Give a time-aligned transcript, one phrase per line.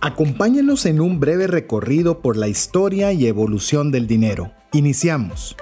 [0.00, 4.52] Acompáñenos en un breve recorrido por la historia y evolución del dinero.
[4.72, 5.56] Iniciamos.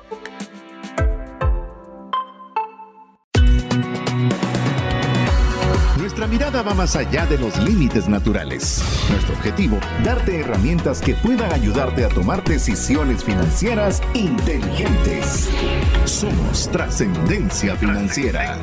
[5.99, 8.83] Nuestra mirada va más allá de los límites naturales.
[9.11, 15.49] Nuestro objetivo, darte herramientas que puedan ayudarte a tomar decisiones financieras inteligentes.
[16.05, 18.59] Somos trascendencia financiera.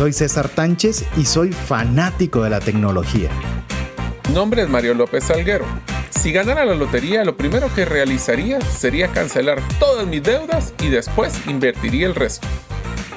[0.00, 3.28] Soy César Tánchez y soy fanático de la tecnología.
[4.26, 5.66] Mi nombre es Mario López Salguero.
[6.08, 11.46] Si ganara la lotería, lo primero que realizaría sería cancelar todas mis deudas y después
[11.46, 12.48] invertiría el resto.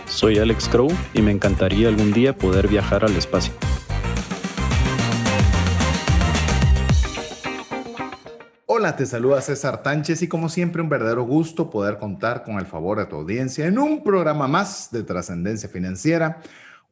[0.08, 3.54] Soy Alex Crow y me encantaría algún día poder viajar al espacio.
[8.66, 12.66] Hola, te saluda César Tánchez y como siempre un verdadero gusto poder contar con el
[12.66, 16.42] favor de tu audiencia en un programa más de trascendencia financiera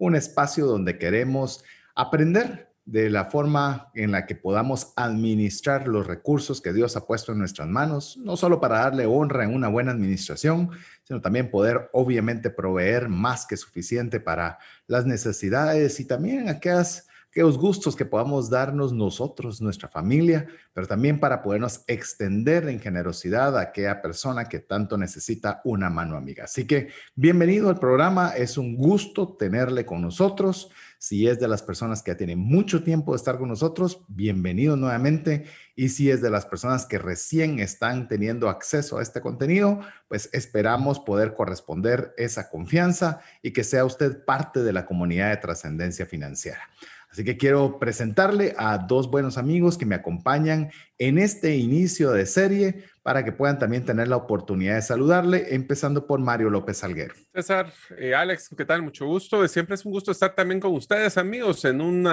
[0.02, 6.60] un espacio donde queremos aprender de la forma en la que podamos administrar los recursos
[6.60, 9.92] que Dios ha puesto en nuestras manos, no solo para darle honra en una buena
[9.92, 10.72] administración,
[11.04, 17.58] sino también poder obviamente proveer más que suficiente para las necesidades y también aquellas aquellos
[17.58, 23.62] gustos que podamos darnos nosotros, nuestra familia, pero también para podernos extender en generosidad a
[23.62, 26.44] aquella persona que tanto necesita una mano amiga.
[26.44, 30.72] Así que bienvenido al programa, es un gusto tenerle con nosotros.
[31.00, 34.76] Si es de las personas que ya tienen mucho tiempo de estar con nosotros, bienvenido
[34.76, 35.46] nuevamente.
[35.74, 40.30] Y si es de las personas que recién están teniendo acceso a este contenido, pues
[40.34, 46.06] esperamos poder corresponder esa confianza y que sea usted parte de la comunidad de trascendencia
[46.06, 46.70] financiera.
[47.12, 52.26] Así que quiero presentarle a dos buenos amigos que me acompañan en este inicio de
[52.26, 57.14] serie para que puedan también tener la oportunidad de saludarle, empezando por Mario López Salguero.
[57.34, 58.82] César, eh, Alex, ¿qué tal?
[58.82, 59.46] Mucho gusto.
[59.50, 62.08] Siempre es un gusto estar también con ustedes, amigos, en un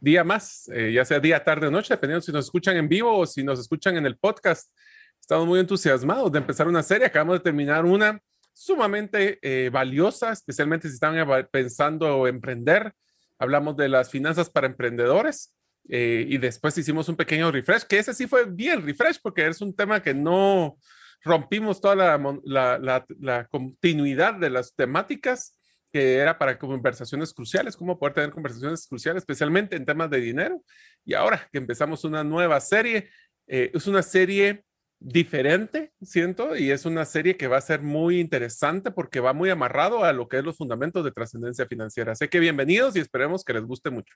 [0.00, 3.16] día más, eh, ya sea día, tarde o noche, dependiendo si nos escuchan en vivo
[3.16, 4.72] o si nos escuchan en el podcast.
[5.20, 7.06] Estamos muy entusiasmados de empezar una serie.
[7.06, 8.20] Acabamos de terminar una
[8.52, 11.14] sumamente eh, valiosa, especialmente si están
[11.52, 12.92] pensando emprender
[13.40, 15.52] hablamos de las finanzas para emprendedores
[15.88, 19.60] eh, y después hicimos un pequeño refresh, que ese sí fue bien refresh porque es
[19.60, 20.76] un tema que no
[21.22, 25.58] rompimos toda la, continuidad de las temáticas
[25.92, 30.62] que era para conversaciones cruciales, cómo poder tener conversaciones cruciales, especialmente en temas de dinero.
[31.04, 33.10] Y ahora que empezamos una nueva serie,
[33.48, 34.64] eh, es una serie
[35.00, 39.48] diferente, siento, y es una serie que va a ser muy interesante porque va muy
[39.48, 42.12] amarrado a lo que es los fundamentos de trascendencia financiera.
[42.12, 44.14] Así que bienvenidos y esperemos que les guste mucho.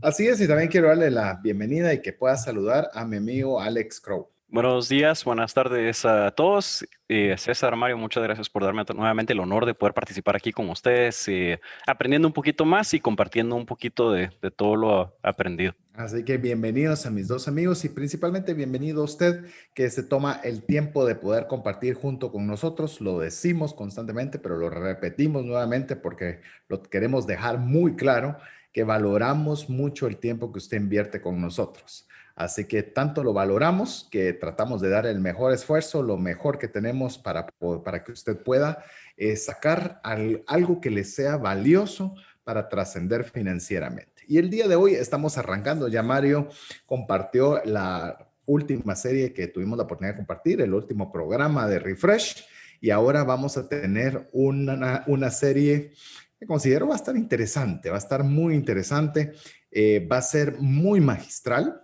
[0.00, 3.60] Así es, y también quiero darle la bienvenida y que pueda saludar a mi amigo
[3.60, 4.30] Alex Crow.
[4.52, 6.86] Buenos días, buenas tardes a todos.
[7.08, 10.68] Eh, César, Mario, muchas gracias por darme nuevamente el honor de poder participar aquí con
[10.68, 15.72] ustedes, eh, aprendiendo un poquito más y compartiendo un poquito de, todo lo aprendido.
[15.94, 20.38] Así que bienvenidos a mis dos amigos y principalmente bienvenido a usted que se toma
[20.44, 23.00] el tiempo de poder compartir junto con nosotros.
[23.00, 28.36] Lo decimos constantemente, pero lo repetimos nuevamente porque lo queremos dejar muy claro
[28.70, 32.06] que valoramos mucho el tiempo que usted invierte con nosotros.
[32.34, 36.68] Así que tanto lo valoramos que tratamos de dar el mejor esfuerzo, lo mejor que
[36.68, 37.46] tenemos para,
[37.84, 38.84] para que usted pueda
[39.16, 40.00] eh, sacar
[40.46, 44.22] algo que le sea valioso para trascender financieramente.
[44.26, 46.48] Y el día de hoy estamos arrancando, ya Mario
[46.86, 52.44] compartió la última serie que tuvimos la oportunidad de compartir, el último programa de Refresh,
[52.80, 55.92] y ahora vamos a tener una, una serie
[56.38, 59.32] que considero va a estar interesante, va a estar muy interesante,
[59.70, 61.81] eh, va a ser muy magistral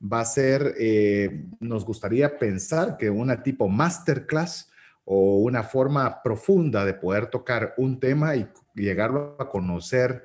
[0.00, 4.70] va a ser, eh, nos gustaría pensar que una tipo masterclass
[5.04, 10.24] o una forma profunda de poder tocar un tema y llegarlo a conocer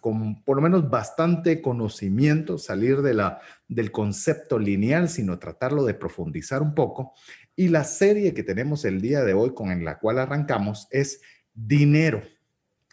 [0.00, 5.94] con por lo menos bastante conocimiento, salir de la, del concepto lineal, sino tratarlo de
[5.94, 7.12] profundizar un poco.
[7.56, 11.20] Y la serie que tenemos el día de hoy con la cual arrancamos es
[11.52, 12.22] dinero,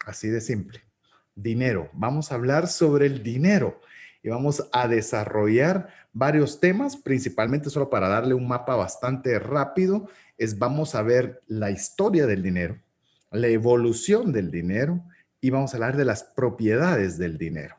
[0.04, 0.80] así de simple,
[1.34, 1.88] dinero.
[1.92, 3.80] Vamos a hablar sobre el dinero
[4.22, 10.58] y vamos a desarrollar varios temas, principalmente solo para darle un mapa bastante rápido, es
[10.58, 12.78] vamos a ver la historia del dinero,
[13.30, 15.02] la evolución del dinero
[15.40, 17.76] y vamos a hablar de las propiedades del dinero,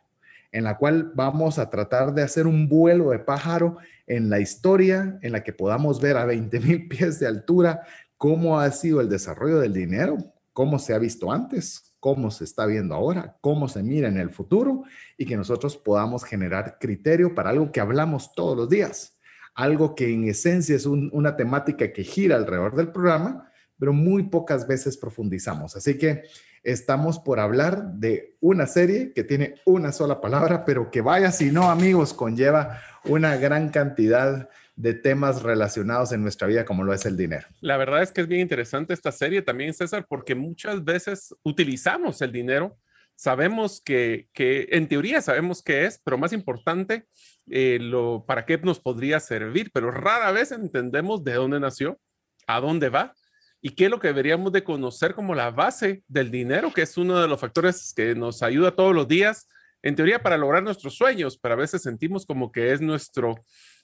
[0.52, 3.78] en la cual vamos a tratar de hacer un vuelo de pájaro
[4.08, 7.82] en la historia, en la que podamos ver a 20 mil pies de altura
[8.18, 10.18] cómo ha sido el desarrollo del dinero,
[10.54, 14.32] cómo se ha visto antes, cómo se está viendo ahora, cómo se mira en el
[14.32, 14.84] futuro
[15.18, 19.20] y que nosotros podamos generar criterio para algo que hablamos todos los días,
[19.54, 24.68] algo que en esencia es una temática que gira alrededor del programa, pero muy pocas
[24.68, 25.76] veces profundizamos.
[25.76, 26.24] Así que
[26.64, 31.52] estamos por hablar de una serie que tiene una sola palabra, pero que vaya si
[31.52, 34.50] no, amigos, conlleva una gran cantidad
[34.82, 37.48] de temas relacionados en nuestra vida como lo es el dinero.
[37.60, 42.22] La verdad es que es bien interesante esta serie también, César, porque muchas veces utilizamos
[42.22, 42.78] el dinero,
[43.16, 47.06] sabemos que, que en teoría sabemos qué es, pero más importante,
[47.48, 52.00] eh, lo, para qué nos podría servir, pero rara vez entendemos de dónde nació,
[52.48, 53.14] a dónde va
[53.62, 56.98] y qué es lo que deberíamos de conocer como la base del dinero, que es
[56.98, 59.48] uno de los factores que nos ayuda todos los días,
[59.84, 63.36] en teoría, para lograr nuestros sueños, pero a veces sentimos como que es nuestro,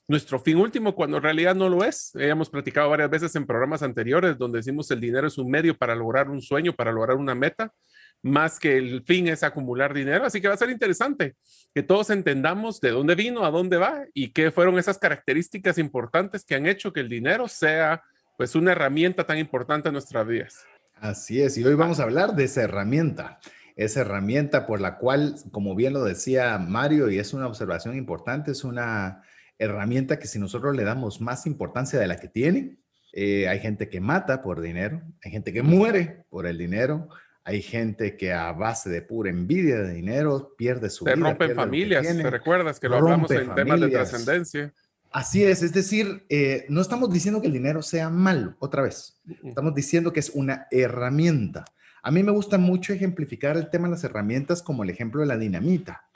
[0.08, 2.12] nuestro fin último cuando en realidad no lo es.
[2.14, 5.94] Hemos platicado varias veces en programas anteriores donde decimos el dinero es un medio para
[5.94, 7.72] lograr un sueño, para lograr una meta,
[8.22, 10.24] más que el fin es acumular dinero.
[10.24, 11.36] Así que va a ser interesante
[11.74, 16.44] que todos entendamos de dónde vino, a dónde va y qué fueron esas características importantes
[16.44, 18.02] que han hecho que el dinero sea
[18.38, 20.64] pues una herramienta tan importante en nuestras vidas.
[20.94, 23.40] Así es, y hoy vamos a hablar de esa herramienta,
[23.76, 28.52] esa herramienta por la cual, como bien lo decía Mario, y es una observación importante,
[28.52, 29.22] es una
[29.58, 32.78] herramienta que si nosotros le damos más importancia de la que tiene,
[33.12, 37.08] eh, hay gente que mata por dinero, hay gente que muere por el dinero,
[37.44, 41.14] hay gente que a base de pura envidia de dinero pierde su vida.
[41.14, 44.72] Se rompen familias, ¿te recuerdas que lo hablamos en temas de trascendencia?
[45.10, 49.18] Así es, es decir, eh, no estamos diciendo que el dinero sea malo, otra vez,
[49.42, 51.64] estamos diciendo que es una herramienta.
[52.02, 55.26] A mí me gusta mucho ejemplificar el tema de las herramientas como el ejemplo de
[55.26, 56.07] la dinamita.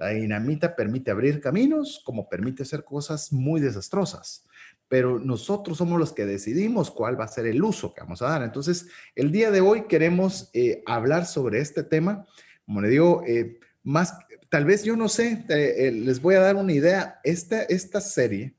[0.00, 4.46] La dinamita permite abrir caminos como permite hacer cosas muy desastrosas,
[4.88, 8.30] pero nosotros somos los que decidimos cuál va a ser el uso que vamos a
[8.30, 8.42] dar.
[8.42, 12.26] Entonces, el día de hoy queremos eh, hablar sobre este tema,
[12.64, 14.14] como le digo, eh, más
[14.48, 17.20] tal vez yo no sé, eh, les voy a dar una idea.
[17.22, 18.54] Esta, esta serie,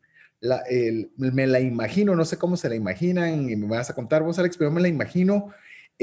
[1.17, 4.38] me la imagino, no sé cómo se la imaginan y me vas a contar vos,
[4.38, 5.51] Alex, pero me la imagino.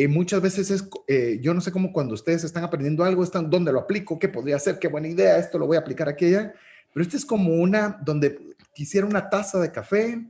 [0.01, 3.51] Eh, muchas veces es, eh, yo no sé cómo cuando ustedes están aprendiendo algo, están,
[3.51, 4.17] ¿dónde lo aplico?
[4.17, 4.79] ¿Qué podría ser?
[4.79, 5.39] ¿Qué buena idea?
[5.39, 6.55] Esto lo voy a aplicar aquí allá.
[6.95, 8.39] Pero este es como una, donde
[8.73, 10.25] quisiera una taza de café,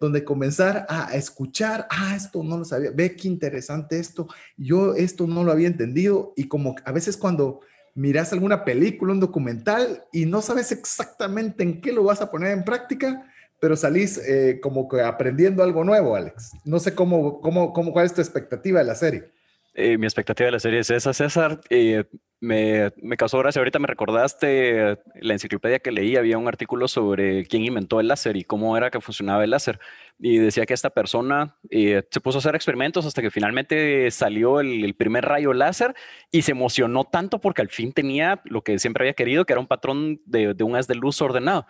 [0.00, 4.26] donde comenzar a escuchar, ah, esto no lo sabía, ve qué interesante esto,
[4.56, 7.60] yo esto no lo había entendido y como a veces cuando
[7.94, 12.50] miras alguna película, un documental y no sabes exactamente en qué lo vas a poner
[12.50, 13.24] en práctica,
[13.62, 16.50] pero salís eh, como que aprendiendo algo nuevo, Alex.
[16.64, 19.30] No sé cómo, cómo, cómo, cuál es tu expectativa de la serie.
[19.72, 21.60] Eh, mi expectativa de la serie es esa, César.
[21.70, 22.02] Eh,
[22.40, 23.60] me, me, causó gracia.
[23.60, 26.16] Ahorita me recordaste la enciclopedia que leí.
[26.16, 29.78] Había un artículo sobre quién inventó el láser y cómo era que funcionaba el láser.
[30.18, 34.58] Y decía que esta persona eh, se puso a hacer experimentos hasta que finalmente salió
[34.58, 35.94] el, primer rayo láser
[36.32, 39.60] y se emocionó tanto porque al fin tenía lo que siempre había querido, que era
[39.60, 41.64] un patrón de, de un haz de luz ordenado.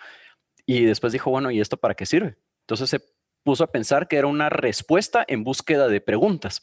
[0.67, 2.37] Y después dijo, bueno, ¿y esto para qué sirve?
[2.61, 3.01] Entonces se
[3.43, 6.63] puso a pensar que era una respuesta en búsqueda de preguntas.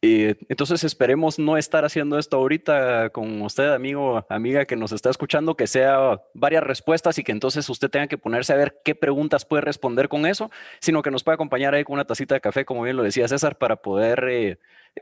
[0.00, 5.10] Eh, entonces esperemos no estar haciendo esto ahorita con usted, amigo, amiga que nos está
[5.10, 8.94] escuchando, que sea varias respuestas y que entonces usted tenga que ponerse a ver qué
[8.94, 12.40] preguntas puede responder con eso, sino que nos pueda acompañar ahí con una tacita de
[12.40, 14.58] café, como bien lo decía César, para poder eh,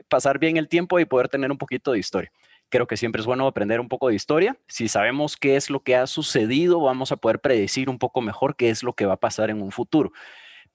[0.09, 2.31] pasar bien el tiempo y poder tener un poquito de historia.
[2.69, 4.57] Creo que siempre es bueno aprender un poco de historia.
[4.67, 8.55] Si sabemos qué es lo que ha sucedido, vamos a poder predecir un poco mejor
[8.57, 10.11] qué es lo que va a pasar en un futuro.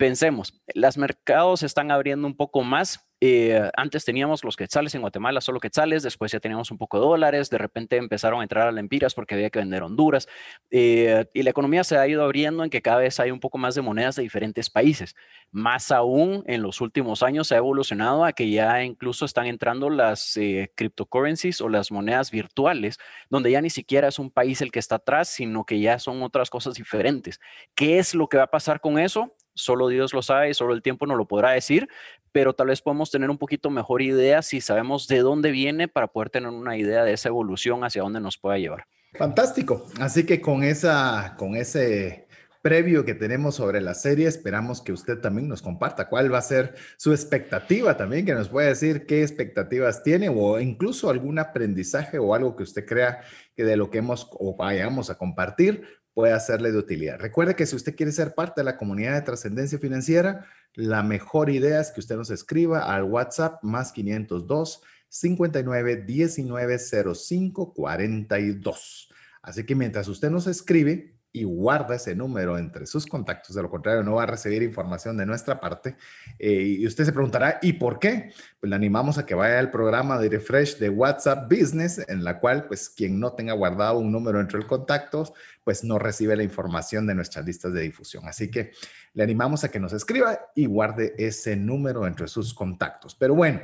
[0.03, 5.41] Pensemos, los mercados están abriendo un poco más eh, antes teníamos los quetzales en Guatemala,
[5.41, 8.73] solo quetzales, después ya teníamos un poco de dólares, de repente empezaron a entrar a
[8.73, 10.27] lempiras porque había que vender Honduras,
[10.73, 13.59] eh, y la economía se ha ido abriendo en que cada vez hay un poco
[13.59, 15.15] más de monedas de diferentes países.
[15.53, 19.89] Más aún, en los últimos años se ha evolucionado a que ya incluso están entrando
[19.89, 22.99] las eh, cryptocurrencies o las monedas virtuales,
[23.31, 26.25] donde ya ni siquiera es un país el que está atrás, sino que ya son
[26.25, 27.39] otras cosas diferentes.
[27.77, 29.33] ¿Qué es lo que va a pasar con eso?
[29.55, 31.89] Solo Dios lo sabe, solo el tiempo no lo podrá decir,
[32.33, 36.09] pero tal vez podemos tener un poquito mejor idea si sabemos de dónde viene para
[36.09, 38.87] poder tener una idea de esa evolución hacia dónde nos pueda llevar.
[39.15, 39.87] Fantástico.
[40.01, 42.27] Así que con esa, con ese
[42.63, 46.43] previo que tenemos sobre la serie, esperamos que usted también nos comparta cuál va a
[46.43, 52.19] ser su expectativa también, que nos pueda decir qué expectativas tiene o incluso algún aprendizaje
[52.19, 53.21] o algo que usted crea
[53.57, 55.83] que de lo que hemos o vayamos a compartir
[56.15, 57.19] puede hacerle de utilidad.
[57.19, 61.51] Recuerde que si usted quiere ser parte de la comunidad de trascendencia financiera, la mejor
[61.51, 66.79] idea es que usted nos escriba al WhatsApp más 502 59 19
[67.15, 69.09] 05 42.
[69.43, 73.71] Así que mientras usted nos escribe, y guarda ese número entre sus contactos, de lo
[73.71, 75.97] contrario no va a recibir información de nuestra parte.
[76.39, 78.33] Eh, y usted se preguntará, ¿y por qué?
[78.61, 82.39] Pues le animamos a que vaya al programa de refresh de WhatsApp Business, en la
[82.39, 85.33] cual pues quien no tenga guardado un número entre los contactos,
[85.65, 88.27] pues no recibe la información de nuestras listas de difusión.
[88.29, 88.73] Así que
[89.15, 93.15] le animamos a que nos escriba y guarde ese número entre sus contactos.
[93.15, 93.61] Pero bueno,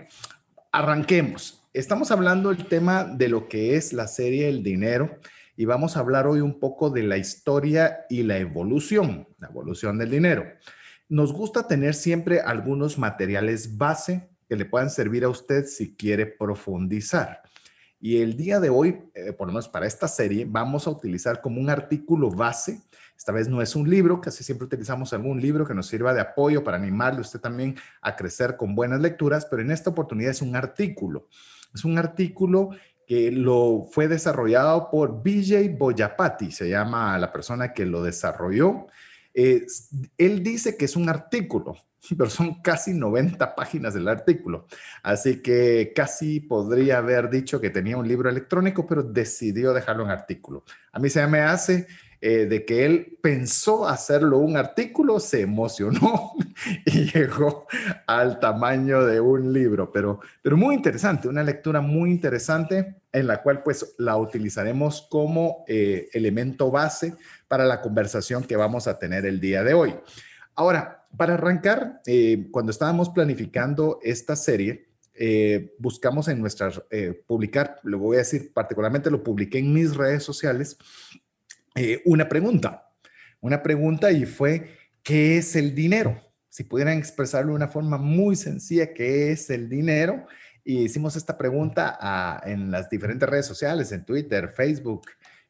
[0.73, 1.63] arranquemos.
[1.75, 5.19] Estamos hablando del tema de lo que es la serie El Dinero
[5.59, 9.99] y vamos a hablar hoy un poco de la historia y la evolución, la evolución
[9.99, 10.45] del dinero.
[11.09, 16.27] Nos gusta tener siempre algunos materiales base que le puedan servir a usted si quiere
[16.27, 17.43] profundizar.
[17.99, 21.41] Y el día de hoy, eh, por lo menos para esta serie, vamos a utilizar
[21.41, 22.81] como un artículo base.
[23.17, 26.21] Esta vez no es un libro, casi siempre utilizamos algún libro que nos sirva de
[26.21, 30.41] apoyo para animarle usted también a crecer con buenas lecturas, pero en esta oportunidad es
[30.41, 31.27] un artículo.
[31.75, 32.71] Es un artículo
[33.09, 38.87] que lo fue desarrollado por Vijay Boyapati, se llama la persona que lo desarrolló.
[39.33, 41.75] él dice que es un artículo,
[42.19, 44.67] pero son casi 90 páginas del artículo.
[45.03, 50.11] Así que casi podría haber dicho que tenía un libro electrónico, pero decidió dejarlo en
[50.11, 50.65] artículo.
[50.93, 51.87] A mí se me hace
[52.21, 56.33] eh, de que él pensó hacerlo un artículo, se emocionó
[56.85, 57.69] y llegó
[58.09, 63.41] al tamaño de un libro, pero, pero muy interesante, una lectura muy interesante en la
[63.41, 67.15] cual pues la utilizaremos como eh, elemento base
[67.47, 69.95] para la conversación que vamos a tener el día de hoy.
[70.57, 74.89] Ahora, para arrancar, eh, cuando estábamos planificando esta serie,
[75.81, 76.81] buscamos en nuestras,
[77.27, 80.79] publicar, lo voy a decir, particularmente lo publiqué en mis redes sociales,
[81.75, 82.91] eh, una pregunta,
[83.41, 86.21] una pregunta y fue, ¿qué es el dinero?
[86.49, 90.27] Si pudieran expresarlo de una forma muy sencilla, ¿qué es el dinero?
[90.65, 95.03] Y hicimos esta pregunta en las diferentes redes sociales, en Twitter, Facebook.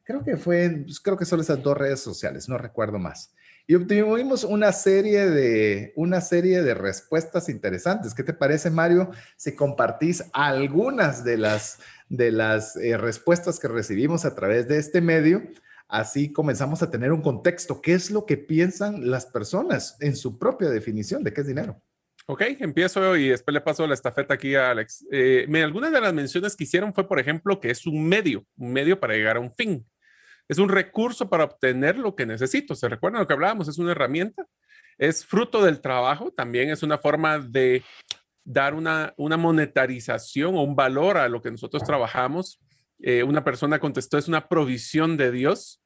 [0.03, 3.33] Creo que fue, pues, creo que solo esas dos redes sociales, no recuerdo más.
[3.69, 8.15] Y obtuvimos una serie de, una serie de respuestas interesantes.
[8.15, 11.77] ¿Qué te parece, Mario, si compartís algunas de las,
[12.09, 15.43] de las eh, respuestas que recibimos a través de este medio?
[15.89, 17.81] Así comenzamos a tener un contexto.
[17.81, 21.81] ¿Qué es lo que piensan las personas en su propia definición de qué es dinero?
[22.27, 25.03] Ok, empiezo y después le paso la estafeta aquí a Alex.
[25.11, 28.71] Eh, algunas de las menciones que hicieron fue, por ejemplo, que es un medio, un
[28.71, 29.83] medio para llegar a un fin.
[30.47, 32.75] Es un recurso para obtener lo que necesito.
[32.75, 33.67] ¿Se recuerdan lo que hablábamos?
[33.67, 34.45] Es una herramienta.
[34.99, 36.31] Es fruto del trabajo.
[36.31, 37.83] También es una forma de
[38.43, 42.59] dar una, una monetarización o un valor a lo que nosotros trabajamos.
[43.01, 45.81] Eh, una persona contestó, es una provisión de Dios.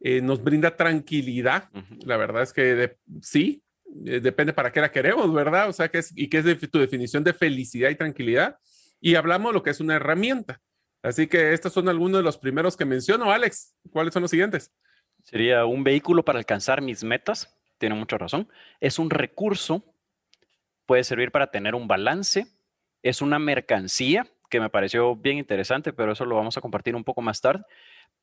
[0.00, 1.70] Eh, nos brinda tranquilidad.
[2.04, 3.62] La verdad es que sí,
[4.04, 5.68] eh, depende para qué la queremos, ¿verdad?
[5.68, 8.58] O sea, ¿qué es, ¿y qué es tu definición de felicidad y tranquilidad?
[9.00, 10.60] Y hablamos de lo que es una herramienta.
[11.02, 13.30] Así que estos son algunos de los primeros que menciono.
[13.30, 14.72] Alex, ¿cuáles son los siguientes?
[15.22, 17.56] Sería un vehículo para alcanzar mis metas.
[17.78, 18.48] Tiene mucha razón.
[18.80, 19.84] Es un recurso.
[20.86, 22.46] Puede servir para tener un balance.
[23.02, 27.04] Es una mercancía que me pareció bien interesante, pero eso lo vamos a compartir un
[27.04, 27.64] poco más tarde.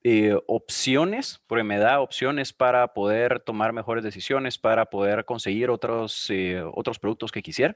[0.04, 6.30] Eh, opciones, porque me da opciones para poder tomar mejores decisiones, para poder conseguir otros,
[6.30, 7.76] eh, otros productos que quisiera.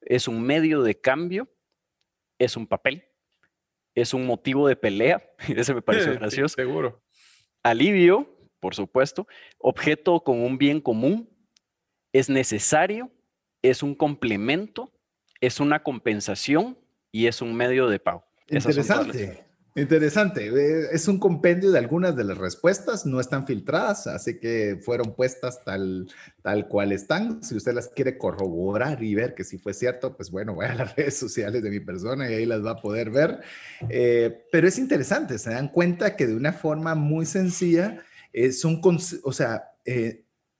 [0.00, 1.48] Es un medio de cambio,
[2.40, 3.04] es un papel,
[3.94, 6.56] es un motivo de pelea, ese me pareció gracioso.
[6.56, 7.00] seguro.
[7.62, 9.28] Alivio, por supuesto,
[9.58, 11.30] objeto con un bien común,
[12.12, 13.12] es necesario,
[13.62, 14.92] es un complemento,
[15.40, 16.79] es una compensación
[17.12, 18.24] y es un medio de pago.
[18.48, 19.50] Interesante.
[19.76, 20.48] Interesante.
[20.48, 25.14] Eh, es un compendio de algunas de las respuestas, no están filtradas, así que fueron
[25.14, 26.08] puestas tal,
[26.42, 27.42] tal cual están.
[27.44, 30.76] Si usted las quiere corroborar y ver que sí fue cierto, pues bueno, vaya a
[30.76, 33.40] las redes sociales de mi persona y ahí las va a poder ver.
[33.88, 38.02] Eh, pero es interesante, se dan cuenta que de una forma muy sencilla,
[38.32, 38.80] eh, son,
[39.22, 39.64] o sea,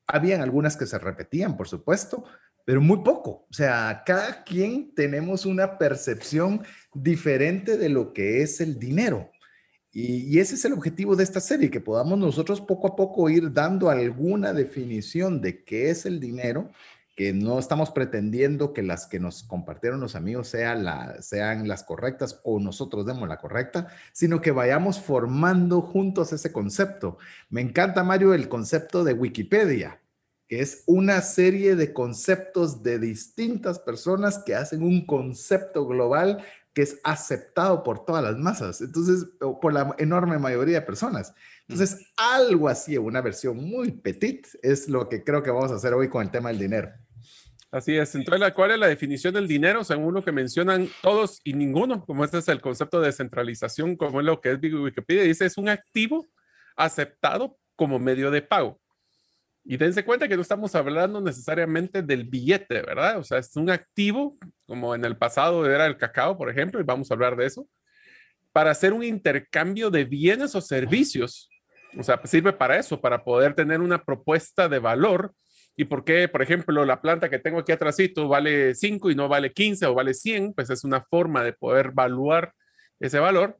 [0.06, 2.24] habían algunas que se repetían, por supuesto,
[2.64, 3.46] pero muy poco.
[3.50, 6.62] O sea, cada quien tenemos una percepción
[6.94, 9.30] diferente de lo que es el dinero.
[9.92, 13.52] Y, ese es el objetivo de esta serie, que podamos nosotros poco a poco ir
[13.52, 16.70] dando alguna definición de qué es el dinero,
[17.16, 21.82] que no estamos pretendiendo que las que nos compartieron los amigos sean, la, sean las
[21.82, 27.18] correctas o nosotros demos la correcta, sino que vayamos formando juntos ese concepto.
[27.50, 30.00] Me encanta, Mario, el concepto de Wikipedia
[30.50, 36.82] que es una serie de conceptos de distintas personas que hacen un concepto global que
[36.82, 41.32] es aceptado por todas las masas, entonces, por la enorme mayoría de personas.
[41.68, 45.94] Entonces, algo así, una versión muy petit, es lo que creo que vamos a hacer
[45.94, 46.90] hoy con el tema del dinero.
[47.70, 48.12] Así es.
[48.16, 52.04] Entonces, ¿cuál es la definición del dinero según lo que mencionan todos y ninguno?
[52.04, 55.56] Como este es el concepto de descentralización, como es lo que es Wikipedia, dice, es
[55.58, 56.26] un activo
[56.74, 58.80] aceptado como medio de pago.
[59.64, 63.18] Y dense cuenta que no estamos hablando necesariamente del billete, ¿verdad?
[63.18, 66.84] O sea, es un activo, como en el pasado era el cacao, por ejemplo, y
[66.84, 67.68] vamos a hablar de eso,
[68.52, 71.50] para hacer un intercambio de bienes o servicios.
[71.96, 75.34] O sea, sirve para eso, para poder tener una propuesta de valor
[75.76, 79.28] y por qué, por ejemplo, la planta que tengo aquí atrásito vale 5 y no
[79.28, 82.52] vale 15 o vale 100, pues es una forma de poder evaluar
[82.98, 83.56] ese valor,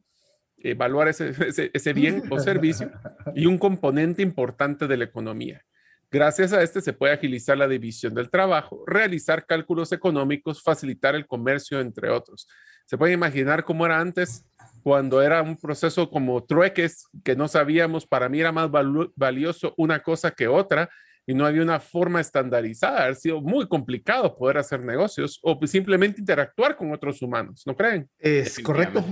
[0.57, 2.91] evaluar ese, ese bien o servicio
[3.35, 5.63] y un componente importante de la economía.
[6.11, 11.25] Gracias a este se puede agilizar la división del trabajo, realizar cálculos económicos, facilitar el
[11.25, 12.49] comercio, entre otros.
[12.85, 14.45] Se puede imaginar cómo era antes
[14.83, 18.69] cuando era un proceso como trueques, que no sabíamos, para mí era más
[19.15, 20.89] valioso una cosa que otra
[21.25, 23.07] y no había una forma estandarizada.
[23.07, 28.09] Ha sido muy complicado poder hacer negocios o simplemente interactuar con otros humanos, ¿no creen?
[28.19, 29.05] Es correcto.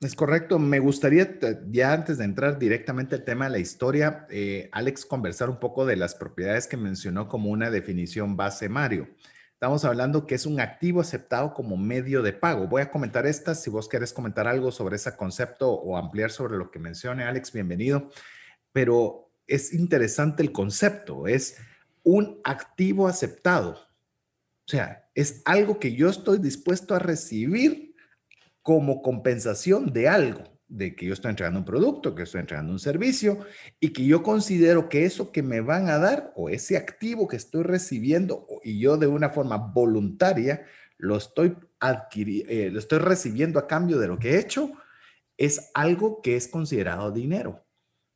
[0.00, 0.58] Es correcto.
[0.58, 1.38] Me gustaría,
[1.70, 5.84] ya antes de entrar directamente al tema de la historia, eh, Alex, conversar un poco
[5.84, 9.10] de las propiedades que mencionó como una definición base Mario.
[9.52, 12.66] Estamos hablando que es un activo aceptado como medio de pago.
[12.66, 13.62] Voy a comentar estas.
[13.62, 17.52] Si vos querés comentar algo sobre ese concepto o ampliar sobre lo que mencione, Alex,
[17.52, 18.08] bienvenido.
[18.72, 21.26] Pero es interesante el concepto.
[21.26, 21.58] Es
[22.02, 23.72] un activo aceptado.
[23.72, 27.89] O sea, es algo que yo estoy dispuesto a recibir
[28.62, 32.78] como compensación de algo, de que yo estoy entregando un producto, que estoy entregando un
[32.78, 33.40] servicio
[33.80, 37.36] y que yo considero que eso que me van a dar o ese activo que
[37.36, 40.64] estoy recibiendo y yo de una forma voluntaria
[40.96, 44.72] lo estoy eh, lo estoy recibiendo a cambio de lo que he hecho,
[45.38, 47.64] es algo que es considerado dinero.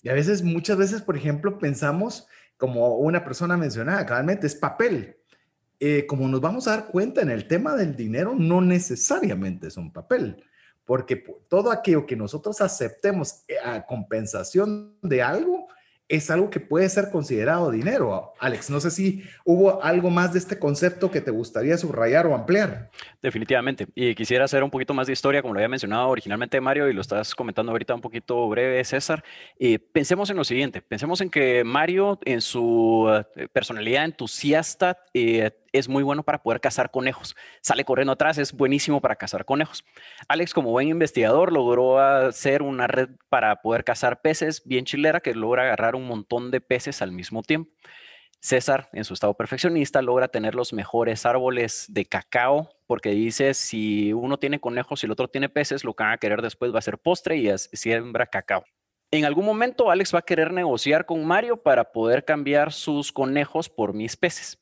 [0.02, 5.16] Y a veces, muchas veces, por ejemplo, pensamos, como una persona mencionaba, claramente es papel.
[5.86, 9.76] Eh, como nos vamos a dar cuenta en el tema del dinero, no necesariamente es
[9.76, 10.42] un papel,
[10.86, 15.68] porque todo aquello que nosotros aceptemos eh, a compensación de algo,
[16.08, 18.32] es algo que puede ser considerado dinero.
[18.38, 22.34] Alex, no sé si hubo algo más de este concepto que te gustaría subrayar o
[22.34, 22.90] ampliar.
[23.20, 23.86] Definitivamente.
[23.94, 26.94] Y quisiera hacer un poquito más de historia, como lo había mencionado originalmente Mario y
[26.94, 29.22] lo estás comentando ahorita un poquito breve, César.
[29.58, 35.50] Eh, pensemos en lo siguiente, pensemos en que Mario en su eh, personalidad entusiasta eh,
[35.74, 37.34] es muy bueno para poder cazar conejos.
[37.60, 39.84] Sale corriendo atrás, es buenísimo para cazar conejos.
[40.28, 45.34] Alex, como buen investigador, logró hacer una red para poder cazar peces bien chilera que
[45.34, 47.72] logra agarrar un montón de peces al mismo tiempo.
[48.40, 54.12] César, en su estado perfeccionista, logra tener los mejores árboles de cacao porque dice, si
[54.12, 56.78] uno tiene conejos y el otro tiene peces, lo que van a querer después va
[56.78, 58.64] a ser postre y siembra cacao.
[59.10, 63.68] En algún momento Alex va a querer negociar con Mario para poder cambiar sus conejos
[63.68, 64.58] por mis peces.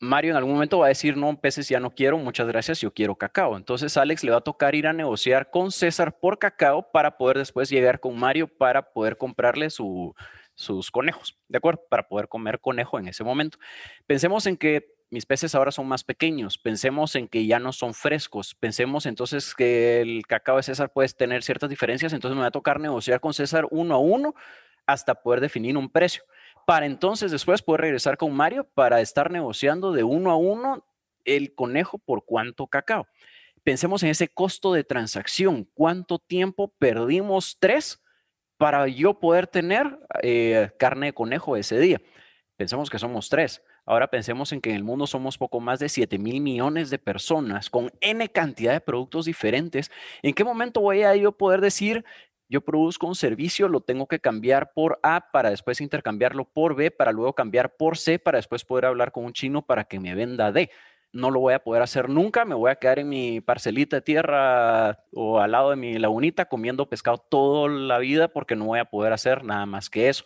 [0.00, 2.92] Mario en algún momento va a decir, no, peces ya no quiero, muchas gracias, yo
[2.92, 3.56] quiero cacao.
[3.56, 7.38] Entonces Alex le va a tocar ir a negociar con César por cacao para poder
[7.38, 11.82] después llegar con Mario para poder comprarle sus conejos, ¿de acuerdo?
[11.90, 13.58] Para poder comer conejo en ese momento.
[14.06, 17.94] Pensemos en que mis peces ahora son más pequeños, pensemos en que ya no son
[17.94, 22.48] frescos, pensemos entonces que el cacao de César puede tener ciertas diferencias, entonces me va
[22.48, 24.34] a tocar negociar con César uno a uno
[24.86, 26.22] hasta poder definir un precio
[26.68, 30.84] para entonces después poder regresar con Mario para estar negociando de uno a uno
[31.24, 33.06] el conejo por cuánto cacao.
[33.64, 38.02] Pensemos en ese costo de transacción, cuánto tiempo perdimos tres
[38.58, 42.02] para yo poder tener eh, carne de conejo ese día.
[42.58, 43.62] Pensemos que somos tres.
[43.86, 46.98] Ahora pensemos en que en el mundo somos poco más de 7 mil millones de
[46.98, 49.90] personas con N cantidad de productos diferentes.
[50.20, 52.04] ¿En qué momento voy a yo poder decir
[52.48, 56.90] yo produzco un servicio, lo tengo que cambiar por A para después intercambiarlo por B,
[56.90, 60.14] para luego cambiar por C, para después poder hablar con un chino para que me
[60.14, 60.70] venda D.
[61.12, 64.02] No lo voy a poder hacer nunca, me voy a quedar en mi parcelita de
[64.02, 68.78] tierra o al lado de mi lagunita comiendo pescado toda la vida porque no voy
[68.78, 70.24] a poder hacer nada más que eso.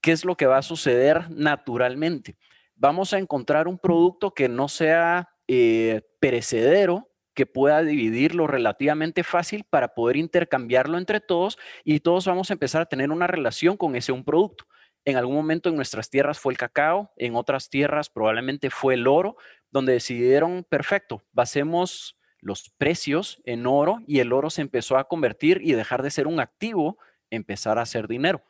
[0.00, 2.36] ¿Qué es lo que va a suceder naturalmente?
[2.76, 9.64] Vamos a encontrar un producto que no sea eh, perecedero, que pueda dividirlo relativamente fácil
[9.68, 13.96] para poder intercambiarlo entre todos y todos vamos a empezar a tener una relación con
[13.96, 14.66] ese un producto.
[15.04, 19.06] En algún momento en nuestras tierras fue el cacao, en otras tierras probablemente fue el
[19.06, 19.36] oro,
[19.70, 25.60] donde decidieron, perfecto, basemos los precios en oro y el oro se empezó a convertir
[25.62, 26.98] y dejar de ser un activo,
[27.30, 28.44] empezar a ser dinero.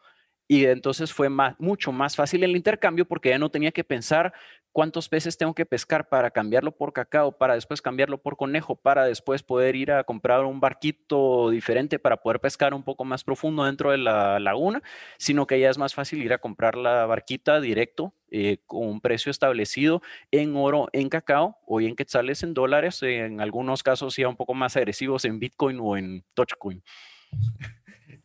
[0.47, 4.35] Y entonces fue mucho más fácil el intercambio porque ya no tenía que pensar
[4.75, 9.05] cuántos peces tengo que pescar para cambiarlo por cacao, para después cambiarlo por conejo, para
[9.05, 13.65] después poder ir a comprar un barquito diferente para poder pescar un poco más profundo
[13.65, 14.83] dentro de la laguna,
[15.17, 19.01] sino que ya es más fácil ir a comprar la barquita directo eh, con un
[19.01, 24.27] precio establecido en oro, en cacao o en quetzales, en dólares, en algunos casos ya
[24.27, 26.83] un poco más agresivos en Bitcoin o en Dogecoin.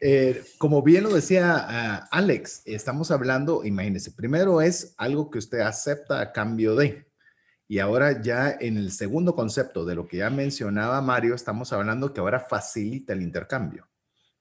[0.02, 5.60] Eh, como bien lo decía ah, Alex, estamos hablando, imagínese, primero es algo que usted
[5.60, 7.06] acepta a cambio de.
[7.68, 12.14] Y ahora ya en el segundo concepto de lo que ya mencionaba Mario, estamos hablando
[12.14, 13.88] que ahora facilita el intercambio.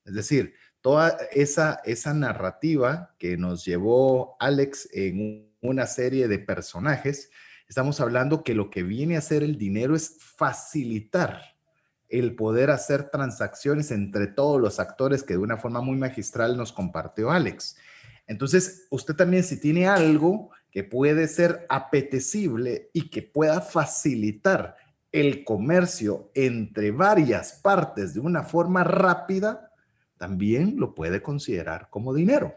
[0.04, 7.30] Es decir, toda esa, esa narrativa que nos llevó Alex en una serie de personajes,
[7.68, 11.57] estamos hablando que lo que viene a hacer el dinero es facilitar
[12.08, 16.72] el poder hacer transacciones entre todos los actores que de una forma muy magistral nos
[16.72, 17.76] compartió Alex.
[18.26, 24.76] Entonces, usted también si tiene algo que puede ser apetecible y que pueda facilitar
[25.12, 29.72] el comercio entre varias partes de una forma rápida,
[30.18, 32.54] también lo puede considerar como dinero.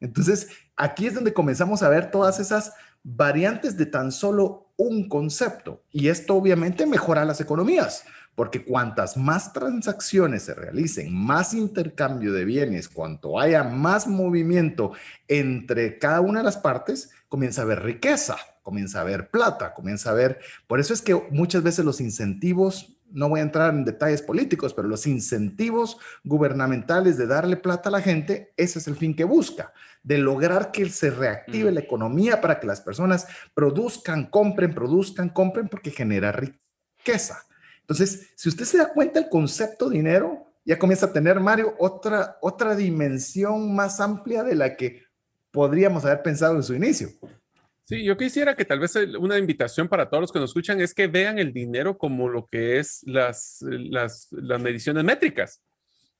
[0.00, 5.82] Entonces, aquí es donde comenzamos a ver todas esas variantes de tan solo un concepto.
[5.90, 8.04] Y esto obviamente mejora las economías,
[8.36, 14.92] porque cuantas más transacciones se realicen, más intercambio de bienes, cuanto haya más movimiento
[15.26, 20.10] entre cada una de las partes, comienza a haber riqueza, comienza a haber plata, comienza
[20.10, 20.38] a haber...
[20.66, 24.74] Por eso es que muchas veces los incentivos, no voy a entrar en detalles políticos,
[24.74, 29.24] pero los incentivos gubernamentales de darle plata a la gente, ese es el fin que
[29.24, 29.72] busca,
[30.02, 35.68] de lograr que se reactive la economía para que las personas produzcan, compren, produzcan, compren,
[35.68, 37.45] porque genera riqueza.
[37.88, 42.36] Entonces, si usted se da cuenta, el concepto dinero ya comienza a tener, Mario, otra,
[42.42, 45.04] otra dimensión más amplia de la que
[45.52, 47.08] podríamos haber pensado en su inicio.
[47.84, 50.92] Sí, yo quisiera que tal vez una invitación para todos los que nos escuchan es
[50.92, 55.62] que vean el dinero como lo que es las, las, las mediciones métricas.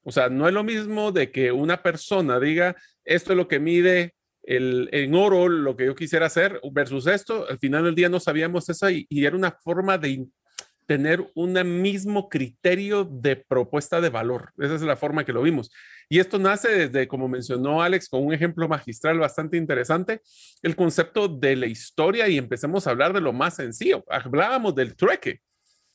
[0.04, 3.58] O sea, no es lo mismo de que una persona diga, esto es lo que
[3.58, 7.48] mide el, en oro, lo que yo quisiera hacer, versus esto.
[7.50, 10.28] Al final del día no sabíamos eso y, y era una forma de
[10.86, 14.52] tener un mismo criterio de propuesta de valor.
[14.58, 15.70] Esa es la forma que lo vimos.
[16.08, 20.20] Y esto nace desde, como mencionó Alex, con un ejemplo magistral bastante interesante,
[20.62, 24.04] el concepto de la historia y empecemos a hablar de lo más sencillo.
[24.08, 25.40] Hablábamos del trueque.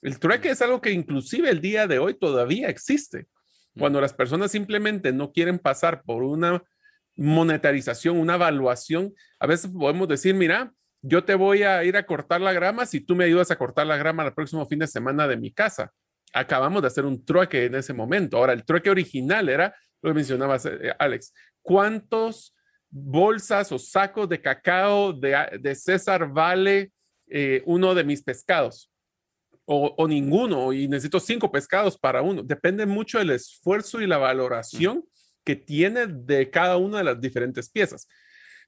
[0.01, 3.27] El trueque es algo que inclusive el día de hoy todavía existe.
[3.77, 6.61] Cuando las personas simplemente no quieren pasar por una
[7.15, 12.41] monetarización, una evaluación, a veces podemos decir, mira, yo te voy a ir a cortar
[12.41, 15.27] la grama si tú me ayudas a cortar la grama el próximo fin de semana
[15.27, 15.91] de mi casa.
[16.33, 18.37] Acabamos de hacer un trueque en ese momento.
[18.37, 22.55] Ahora, el trueque original era, lo mencionabas, eh, Alex, ¿cuántos
[22.89, 26.91] bolsas o sacos de cacao de, César vale
[27.27, 28.89] eh, uno de mis pescados?
[29.65, 32.43] O, o, ninguno, y necesito cinco pescados para uno.
[32.43, 35.05] Depende mucho del esfuerzo y la valoración
[35.43, 38.07] que tiene de cada una de las diferentes piezas.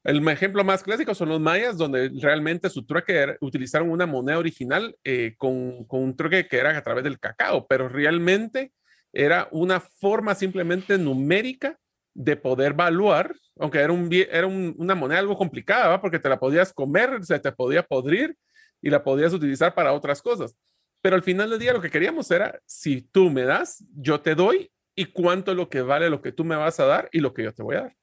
[0.03, 4.97] El ejemplo más clásico son los mayas, donde realmente su trueque utilizaron una moneda original
[5.03, 8.73] eh, con, un trueque que era a través del cacao, pero realmente
[9.13, 11.79] era una forma simplemente numérica
[12.13, 16.73] de poder valuar, aunque era, un, era una moneda algo complicada, porque te la podías
[16.73, 18.35] comer, se te podía podrir
[18.81, 20.53] y la podías utilizar para otras cosas.
[21.01, 24.35] Pero al final del día lo que queríamos era, si tú me das, yo te
[24.35, 27.19] doy y cuánto es lo que vale lo que tú me vas a dar y
[27.19, 27.95] lo que yo te voy a dar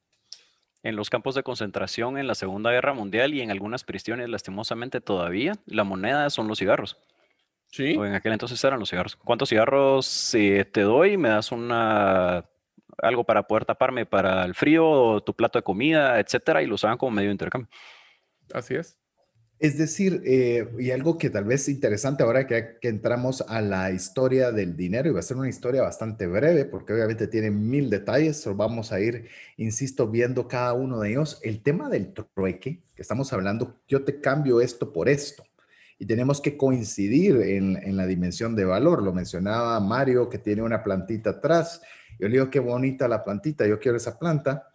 [0.82, 5.00] en los campos de concentración en la Segunda Guerra Mundial y en algunas prisiones, lastimosamente
[5.00, 6.98] todavía, la moneda son los cigarros.
[7.68, 7.96] Sí.
[7.96, 9.16] O en aquel entonces eran los cigarros.
[9.16, 11.16] ¿Cuántos cigarros eh, te doy?
[11.16, 12.44] ¿Me das una
[12.98, 16.62] algo para poder taparme para el frío, tu plato de comida, etcétera?
[16.62, 17.70] Y lo usaban como medio de intercambio.
[18.52, 18.99] Así es.
[19.61, 23.90] Es decir, eh, y algo que tal vez es interesante ahora que, entramos a la
[23.90, 27.90] historia del dinero, y va a ser una historia bastante breve, porque obviamente tiene mil
[27.90, 31.40] detalles, vamos a ir, insisto, viendo cada uno de ellos.
[31.42, 35.44] El tema del trueque, que estamos hablando, yo te cambio esto por esto,
[35.99, 39.03] y tenemos que coincidir en, en la dimensión de valor.
[39.03, 41.83] Lo mencionaba Mario, que tiene una plantita atrás.
[42.18, 44.68] Yo le digo, qué bonita la plantita, yo quiero esa planta.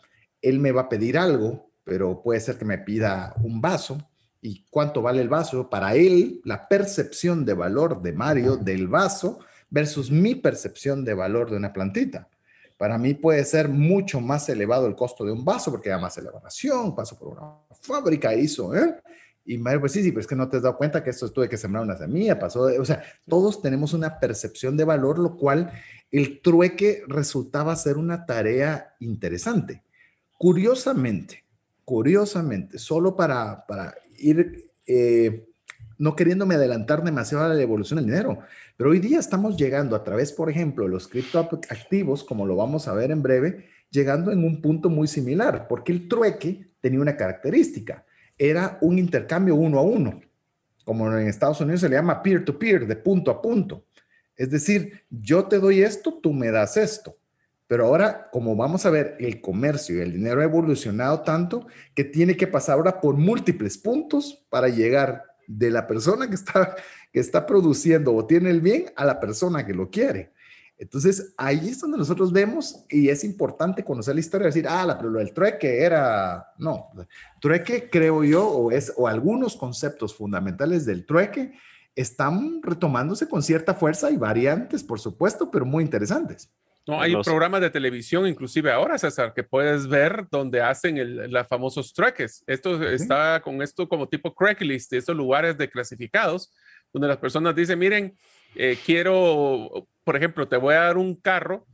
[0.44, 3.98] Él me va a pedir algo, pero puede ser que me pida un vaso
[4.46, 9.40] y cuánto vale el vaso, para él la percepción de valor de Mario del vaso
[9.72, 12.30] versus mi percepción de valor de una plantita.
[12.78, 16.16] Para mí puede ser mucho más elevado el costo de un vaso porque hay más
[16.20, 18.96] elevación, paso por una fábrica, hizo, ¿eh?
[19.46, 21.32] Y Mario, pues sí, sí, pero es que no te has dado cuenta que esto
[21.32, 25.38] tuve que sembrar una semilla, pasó, o sea, todos tenemos una percepción de valor, lo
[25.38, 25.72] cual
[26.12, 29.84] el trueque resultaba ser una tarea interesante.
[30.38, 31.46] Curiosamente,
[31.84, 33.96] curiosamente, solo para, para
[34.30, 35.48] ir eh,
[35.98, 38.40] no queriéndome adelantar demasiado a la evolución del dinero,
[38.76, 42.88] pero hoy día estamos llegando a través, por ejemplo, de los criptoactivos, como lo vamos
[42.88, 47.16] a ver en breve, llegando en un punto muy similar, porque el trueque tenía una
[47.16, 48.06] característica,
[48.38, 50.22] era un intercambio uno a uno,
[50.84, 53.86] como en Estados Unidos se le llama peer-to-peer, -peer, de punto a punto.
[54.36, 57.18] Es decir, yo te doy esto, tú me das esto.
[57.68, 62.04] Pero ahora, como vamos a ver, el comercio y el dinero ha evolucionado tanto que
[62.04, 66.76] tiene que pasar ahora por múltiples puntos para llegar de la persona que está,
[67.12, 70.32] que está produciendo o tiene el bien a la persona que lo quiere.
[70.78, 74.98] Entonces, ahí es donde nosotros vemos y es importante conocer la historia, decir, ah, la,
[74.98, 76.90] pero del trueque era, no,
[77.40, 81.54] trueque creo yo, o, es, o algunos conceptos fundamentales del trueque
[81.96, 86.52] están retomándose con cierta fuerza y variantes, por supuesto, pero muy interesantes.
[86.88, 91.48] No, hay programas de televisión, inclusive ahora, César, que puedes ver donde hacen el, los
[91.48, 92.44] famosos trueques.
[92.46, 96.54] Esto está con esto como tipo Craigslist, estos lugares de clasificados,
[96.94, 98.16] donde las personas dicen, miren,
[98.56, 101.66] eh, quiero, por ejemplo, te voy a dar un carro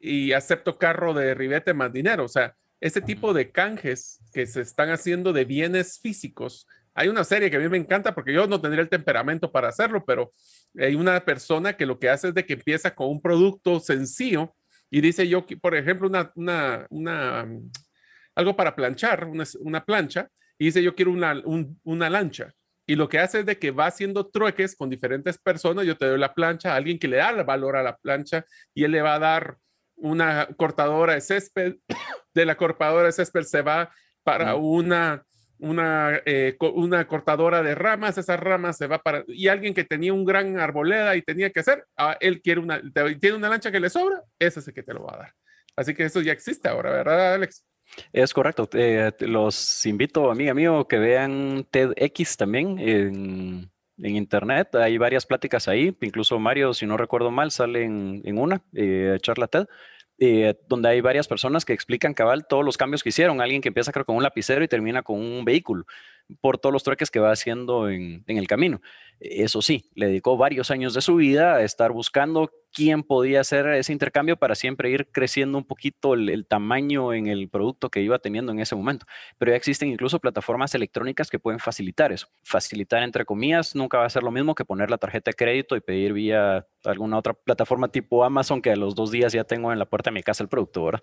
[0.00, 2.24] y acepto carro de ribete más dinero.
[2.24, 6.66] O sea, ese tipo de canjes que se están haciendo de bienes físicos
[6.98, 9.68] hay una serie que a mí me encanta porque yo no tendría el temperamento para
[9.68, 10.32] hacerlo, pero
[10.76, 14.52] hay una persona que lo que hace es de que empieza con un producto sencillo
[14.90, 17.48] y dice yo, por ejemplo, una, una, una
[18.34, 21.42] algo para planchar, una, una, plancha, y dice yo quiero una,
[21.82, 22.52] una lancha.
[22.86, 25.84] Y lo que hace es de que va haciendo trueques con diferentes personas.
[25.84, 28.46] Yo te doy la plancha a alguien que le da el valor a la plancha
[28.72, 29.58] y él le va a dar
[29.94, 31.76] una cortadora de césped.
[32.34, 33.90] De la cortadora de césped se va
[34.22, 35.24] para una
[35.58, 40.12] una, eh, una cortadora de ramas, esas ramas se va para, y alguien que tenía
[40.12, 42.80] un gran arboleda y tenía que hacer, ah, él quiere una,
[43.20, 45.34] tiene una lancha que le sobra, ese es el que te lo va a dar.
[45.76, 47.64] Así que eso ya existe ahora, ¿verdad, Alex?
[48.12, 48.68] Es correcto.
[48.72, 54.74] Eh, los invito, amiga mío, que vean TEDx también en, en, internet.
[54.74, 55.96] Hay varias pláticas ahí.
[56.00, 59.66] Incluso Mario, si no recuerdo mal, sale en, en una eh, charla TED.
[60.20, 63.40] Eh, donde hay varias personas que explican cabal todos los cambios que hicieron.
[63.40, 65.86] Alguien que empieza creo con un lapicero y termina con un vehículo
[66.40, 68.80] por todos los trueques que va haciendo en, el camino.
[69.20, 73.66] Eso sí, le dedicó varios años de su vida a estar buscando quién podía hacer
[73.68, 78.18] ese intercambio para siempre ir creciendo un poquito el, tamaño en el producto que iba
[78.18, 79.06] teniendo en ese momento.
[79.38, 82.28] Pero ya existen incluso plataformas electrónicas que pueden facilitar eso.
[82.44, 85.76] Facilitar, entre comillas, nunca va a ser lo mismo que poner la tarjeta de crédito
[85.76, 89.72] y pedir vía alguna otra plataforma tipo Amazon que a los dos días ya tengo
[89.72, 91.02] en la puerta de mi casa el producto, ¿verdad?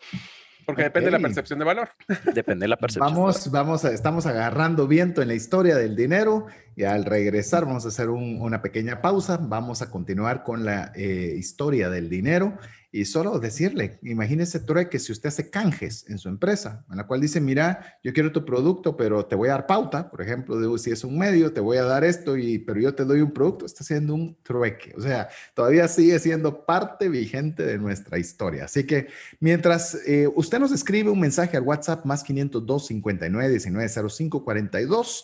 [0.66, 1.90] Porque depende de la percepción de valor.
[2.34, 3.14] Depende de la percepción.
[3.14, 7.86] Vamos, vamos, a, estamos agarrando viento en la historia del dinero y al regresar vamos
[7.86, 9.38] a hacer una pequeña pausa.
[9.42, 12.58] Vamos a continuar con la eh, historia del dinero
[12.96, 17.20] y solo decirle, imagínese que si usted hace canjes en su empresa, en la cual
[17.20, 20.80] dice, mira, yo quiero tu producto, pero te voy a dar pauta, por ejemplo, de,
[20.80, 23.34] si es un medio, te voy a dar esto, y, pero yo te doy un
[23.34, 24.94] producto, está haciendo un trueque.
[24.96, 28.64] O sea, todavía sigue siendo parte vigente de nuestra historia.
[28.64, 29.08] Así que
[29.42, 35.24] mientras eh, usted nos escribe un mensaje al WhatsApp más 502 59 19 05 42,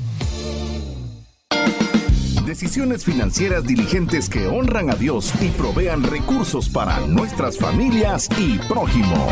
[2.51, 9.29] Decisiones financieras diligentes que honran a Dios y provean recursos para nuestras familias y prójimo.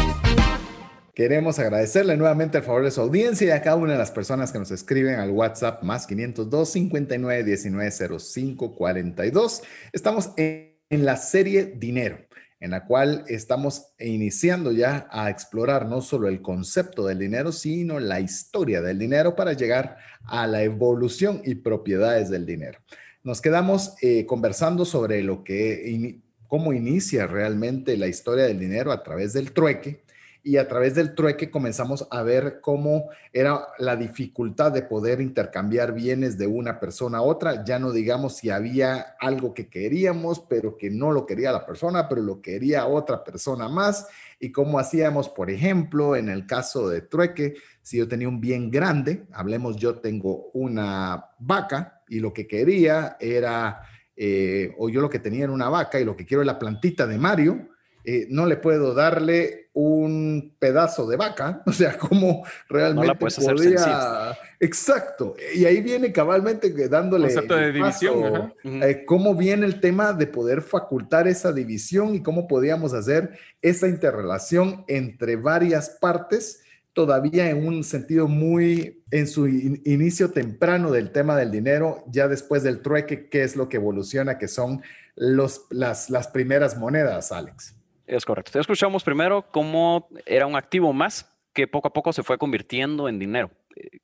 [1.13, 4.53] Queremos agradecerle nuevamente el favor de su audiencia y a cada una de las personas
[4.53, 9.63] que nos escriben al WhatsApp más 502 59 19 05 42.
[9.91, 12.19] Estamos en, la serie Dinero
[12.61, 17.99] en la cual estamos iniciando ya a explorar no solo el concepto del dinero, sino
[17.99, 22.79] la historia del dinero para llegar a la evolución y propiedades del dinero.
[23.23, 29.03] Nos quedamos eh, conversando sobre lo que, cómo inicia realmente la historia del dinero a
[29.03, 30.03] través del trueque
[30.43, 35.93] y a través del trueque comenzamos a ver cómo era la dificultad de poder intercambiar
[35.93, 37.63] bienes de una persona a otra.
[37.65, 42.07] Ya no digamos si había algo que queríamos, pero que no lo quería la persona,
[42.07, 44.07] pero lo quería otra persona más.
[44.39, 48.71] Y cómo hacíamos, por ejemplo, en el caso de trueque, si yo tenía un bien
[48.71, 53.81] grande, hablemos, yo tengo una vaca, y lo que quería era,
[54.15, 56.59] eh, o yo lo que tenía era una vaca y lo que quiero es la
[56.59, 57.69] plantita de Mario,
[58.11, 64.35] eh, no le puedo darle un pedazo de vaca, o sea, cómo realmente podría...
[64.59, 67.25] Exacto, y ahí viene cabalmente dándole...
[67.25, 68.53] Concepto de división.
[68.63, 73.87] Eh, cómo viene el tema de poder facultar esa división y cómo podíamos hacer esa
[73.87, 81.37] interrelación entre varias partes todavía en un sentido muy en su inicio temprano del tema
[81.37, 84.39] del dinero, ya después del trueque, ¿qué es lo que evoluciona?
[84.39, 84.81] Que son
[85.15, 87.75] los, las, las primeras monedas, Alex.
[88.09, 88.59] Es correcto.
[88.59, 93.19] Escuchamos primero cómo era un activo más que poco a poco se fue convirtiendo en
[93.19, 93.51] dinero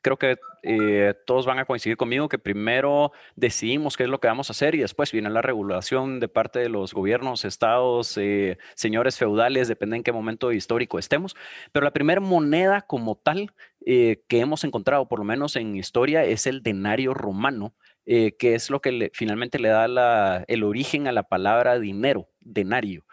[0.02, 4.28] creo que eh, todos van a coincidir conmigo que primero decidimos qué es lo que
[4.28, 8.58] vamos a hacer y después viene la regulación de parte de los gobiernos, estados, eh,
[8.76, 11.36] señores feudales, depende en qué momento histórico estemos.
[11.72, 13.52] Pero la primera moneda como tal
[13.86, 17.74] eh, que hemos encontrado, por lo menos en historia, es el denario romano,
[18.06, 23.04] que es lo que finalmente le da el origen a la palabra dinero, denario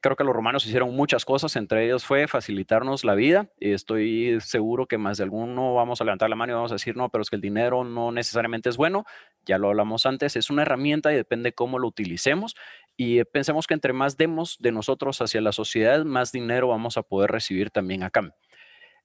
[0.00, 3.50] creo que los romanos hicieron muchas cosas, entre ellos fue facilitarnos la vida.
[3.58, 6.96] Estoy seguro que más de alguno vamos a levantar la mano y vamos a decir,
[6.96, 9.04] no, pero es que el dinero no necesariamente es bueno,
[9.44, 12.54] ya lo hablamos antes, es una herramienta y depende cómo lo utilicemos.
[12.96, 17.02] Y pensemos que entre más demos de nosotros hacia la sociedad, más dinero vamos a
[17.02, 18.34] poder recibir también acá.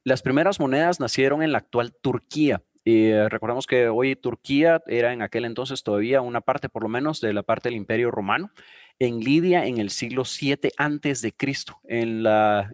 [0.03, 2.63] Las primeras monedas nacieron en la actual Turquía.
[2.85, 7.21] Y recordemos que hoy Turquía era en aquel entonces todavía una parte, por lo menos,
[7.21, 8.51] de la parte del Imperio Romano
[8.99, 11.79] en Lidia en el siglo 7 antes de Cristo,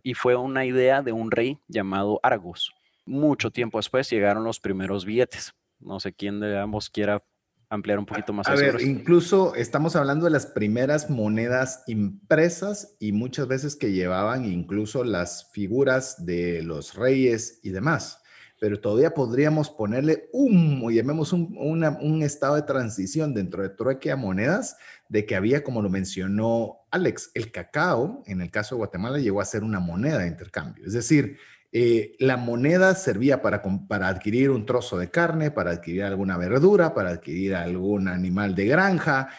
[0.03, 2.71] y fue una idea de un rey llamado Argos.
[3.05, 5.53] Mucho tiempo después llegaron los primeros billetes.
[5.79, 7.23] No sé quién de ambos quiera
[7.69, 8.47] ampliar un poquito más.
[8.47, 14.45] A, ver, incluso estamos hablando de las primeras monedas impresas y muchas veces que llevaban
[14.45, 18.21] incluso las figuras de los reyes y demás
[18.59, 24.15] pero todavía podríamos ponerle un, llamemos un, un estado de transición dentro de trueque a
[24.15, 29.19] monedas, de que había, como lo mencionó Alex, el cacao, en el caso de Guatemala,
[29.19, 30.85] llegó a ser una moneda de intercambio.
[30.85, 31.37] Es decir,
[31.71, 36.93] eh, la moneda servía para, para adquirir un trozo de carne, para adquirir alguna verdura,
[36.93, 39.29] para adquirir algún animal de granja,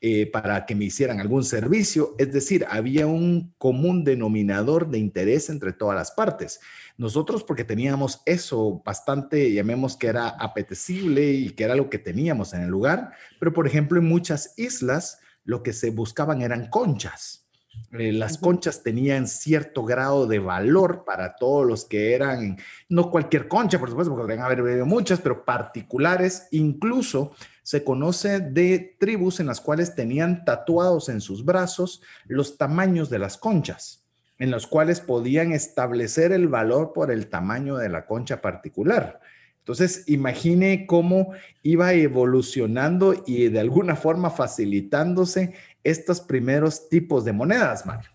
[0.00, 2.14] eh, para que me hicieran algún servicio.
[2.18, 6.60] Es decir, había un común denominador de interés entre todas las partes.
[7.00, 12.52] Nosotros porque teníamos eso bastante, llamemos que era apetecible y que era lo que teníamos
[12.52, 17.48] en el lugar, pero por ejemplo en muchas islas lo que se buscaban eran conchas.
[17.92, 22.58] Eh, las conchas tenían cierto grado de valor para todos los que eran,
[22.90, 26.48] no cualquier concha, por supuesto, porque podrían haber muchas, pero particulares.
[26.50, 27.32] Incluso
[27.62, 33.20] se conoce de tribus en las cuales tenían tatuados en sus brazos los tamaños de
[33.20, 33.99] las conchas
[34.40, 39.20] en los cuales podían establecer el valor por el tamaño de la concha particular.
[39.58, 45.52] Entonces, imagine cómo iba evolucionando y de alguna forma facilitándose
[45.84, 48.10] estos primeros tipos de monedas, Mario.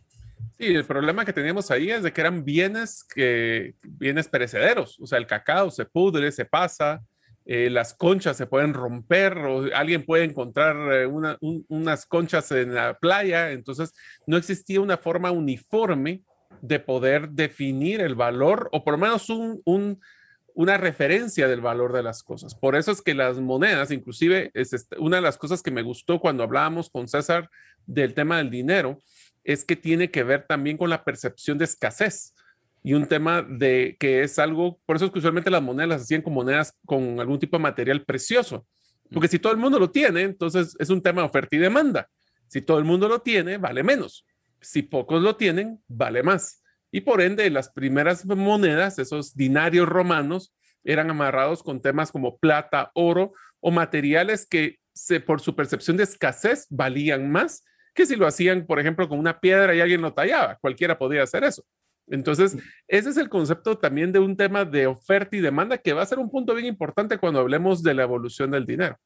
[0.57, 5.05] Sí, el problema que teníamos ahí es de que eran bienes que bienes perecederos, o
[5.05, 7.03] sea, el cacao se pudre, se pasa,
[7.45, 12.97] eh, las conchas se pueden romper o alguien puede encontrar eh, unas conchas en la
[12.97, 13.51] playa.
[13.51, 13.93] Entonces,
[14.25, 16.23] no existía una forma uniforme
[16.61, 19.29] de poder definir el valor o por lo menos
[20.55, 22.55] una referencia del valor de las cosas.
[22.55, 26.19] Por eso es que las monedas, inclusive, es una de las cosas que me gustó
[26.19, 27.49] cuando hablábamos con César
[27.85, 28.99] del tema del dinero,
[29.43, 32.33] es que tiene que ver también con la percepción de escasez
[32.85, 36.01] y un tema de que es algo, por eso es que usualmente las monedas las
[36.03, 38.67] hacían con monedas con algún tipo de material precioso,
[39.11, 42.07] porque si todo el mundo lo tiene, entonces es un tema de oferta y demanda.
[42.47, 44.27] Si todo el mundo lo tiene, vale menos.
[44.61, 46.61] Si pocos lo tienen, vale más.
[46.91, 52.91] Y por ende, las primeras monedas, esos dinarios romanos, eran amarrados con temas como plata,
[52.93, 57.63] oro o materiales que se, por su percepción de escasez valían más
[57.95, 60.59] que si lo hacían, por ejemplo, con una piedra y alguien lo tallaba.
[60.61, 61.65] Cualquiera podía hacer eso.
[62.07, 66.03] Entonces, ese es el concepto también de un tema de oferta y demanda que va
[66.03, 68.97] a ser un punto bien importante cuando hablemos de la evolución del dinero.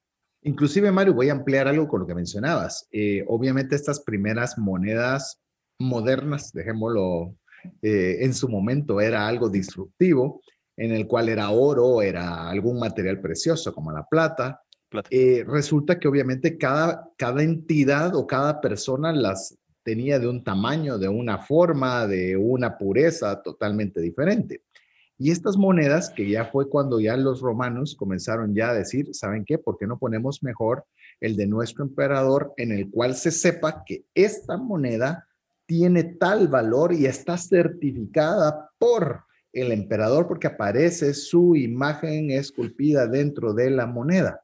[0.41, 2.87] Inclusive, Mario, voy a ampliar algo con lo que mencionabas.
[2.91, 5.41] Eh, obviamente, estas primeras monedas
[5.79, 7.35] modernas, dejémoslo,
[7.81, 10.41] eh, en su momento era algo disruptivo,
[10.77, 14.61] en el cual era oro, era algún material precioso como la plata.
[15.09, 20.97] Eh, resulta que obviamente cada, cada entidad o cada persona las tenía de un tamaño,
[20.97, 24.61] de una forma, de una pureza totalmente diferente.
[25.17, 29.43] Y estas monedas, que ya fue cuando ya los romanos comenzaron ya a decir, ¿saben
[29.43, 29.57] qué?
[29.57, 30.85] ¿Por qué no ponemos mejor
[31.19, 35.27] el de nuestro emperador en el cual se sepa que esta moneda
[35.65, 43.53] tiene tal valor y está certificada por el emperador porque aparece su imagen esculpida dentro
[43.53, 44.41] de la moneda?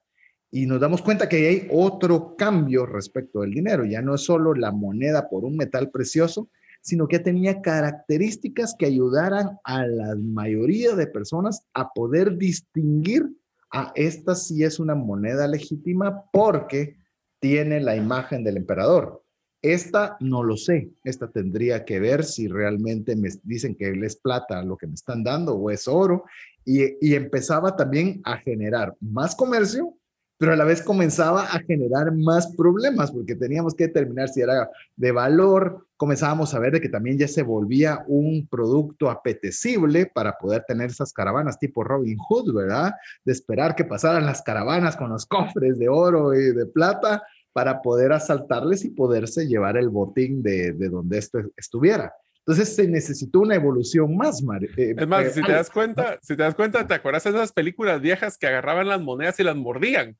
[0.56, 3.84] Y nos damos cuenta que hay otro cambio respecto del dinero.
[3.84, 6.48] Ya no es solo la moneda por un metal precioso,
[6.80, 13.28] sino que tenía características que ayudaran a la mayoría de personas a poder distinguir
[13.70, 16.96] a esta si es una moneda legítima porque
[17.42, 19.26] tiene la imagen del emperador.
[19.62, 24.64] Esta no lo sé, esta tendría que ver si realmente me dicen que es plata
[24.64, 26.24] lo que me están dando o es oro.
[26.64, 29.98] Y empezaba también a generar más comercio
[30.38, 34.70] pero a la vez comenzaba a generar más problemas porque teníamos que determinar si era
[34.96, 40.38] de valor, comenzábamos a ver de que también ya se volvía un producto apetecible para
[40.38, 42.94] poder tener esas caravanas tipo Robin Hood, ¿verdad?
[43.24, 47.24] De esperar que pasaran las caravanas con los cofres de oro y de plata
[47.54, 52.14] para poder asaltarles y poderse llevar el botín de, de donde esto estuviera.
[52.48, 54.44] Entonces se necesitó una evolución más.
[54.78, 57.32] Eh, es más, eh, si te das cuenta, si te das cuenta, ¿te acuerdas de
[57.32, 60.16] esas películas viejas que agarraban las monedas y las mordían?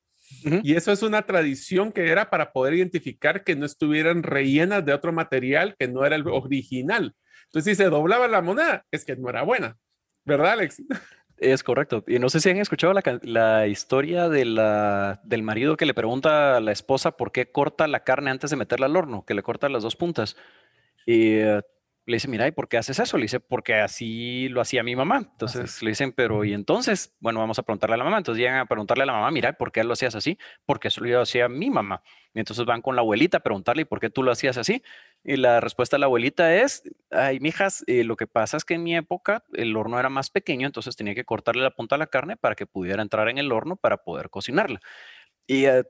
[0.64, 4.94] Y eso es una tradición que era para poder identificar que no estuvieran rellenas de
[4.94, 7.16] otro material que no era el original.
[7.46, 9.78] Entonces, si se doblaba la moneda, es que no era buena.
[10.26, 10.82] ¿Verdad, Alex?
[11.38, 12.04] Es correcto.
[12.08, 16.58] Y no sé si han escuchado la, historia de la, del marido que le pregunta
[16.58, 19.44] a la esposa por qué corta la carne antes de meterla al horno, que le
[19.44, 20.38] corta las dos puntas.
[21.06, 21.62] Y eh,
[22.06, 23.18] le dice, mira, ¿y por qué haces eso?
[23.18, 25.18] Le dice, porque así lo hacía mi mamá.
[25.18, 27.16] Entonces le dicen, pero ¿y entonces?
[27.20, 28.20] Bueno, vamos a preguntarle a la mamá.
[28.20, 30.38] Entonces llegan a preguntarle a la mamá, mira, ¿por qué lo hacías así?
[30.66, 32.04] Porque eso lo hacía mi mamá.
[32.34, 34.84] Y entonces van con la abuelita a preguntarle, ¿y por qué tú lo hacías así?
[35.24, 38.76] Y la respuesta de la abuelita es, ay, mijas, eh, lo que pasa es que
[38.76, 41.98] en mi época el horno era más pequeño, entonces tenía que cortarle la punta a
[41.98, 44.80] la carne para que pudiera entrar en el horno para poder cocinarla.
[45.48, 45.84] Y eh,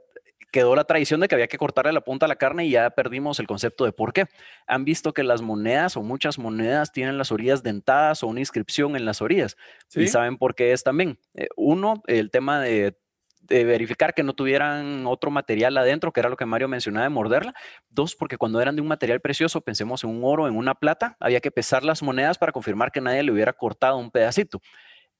[0.51, 2.89] quedó la tradición de que había que cortarle la punta a la carne y ya
[2.89, 4.25] perdimos el concepto de por qué.
[4.67, 8.95] Han visto que las monedas o muchas monedas tienen las orillas dentadas o una inscripción
[8.95, 9.57] en las orillas.
[9.93, 11.19] Y saben por qué es también.
[11.33, 12.97] Eh, uno, el tema de,
[13.47, 17.53] verificar que no tuvieran otro material adentro, que era lo que Mario mencionaba de morderla.
[17.89, 21.15] Dos, porque cuando eran de un material precioso, pensemos en un oro, en una plata,
[21.19, 24.61] había que pesar las monedas para confirmar que nadie le hubiera cortado un pedacito.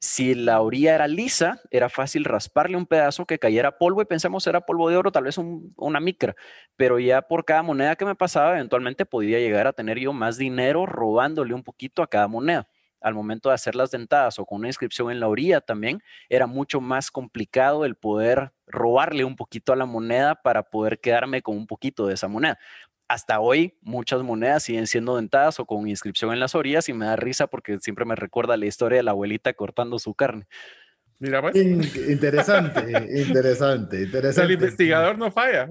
[0.06, 4.46] Si la orilla era lisa, era fácil rasparle un pedazo que cayera polvo y pensamos
[4.46, 6.36] era polvo de oro, tal vez una micra,
[6.76, 10.38] pero ya por cada moneda que me pasaba, eventualmente podía llegar a tener yo más
[10.38, 12.68] dinero robándole un poquito a cada moneda.
[13.02, 16.46] Al momento de hacer las dentadas o con una inscripción en la orilla también, era
[16.46, 21.58] mucho más complicado el poder robarle un poquito a la moneda para poder quedarme con
[21.58, 22.60] un poquito de esa moneda
[23.08, 27.06] hasta hoy muchas monedas siguen siendo dentadas o con inscripción en las orillas y me
[27.06, 30.48] da risa porque siempre me recuerda la historia de la abuelita cortando su carne.
[31.18, 31.56] Mira, pues.
[31.56, 32.82] Interesante,
[33.22, 34.42] interesante, interesante.
[34.42, 35.70] El investigador no falla.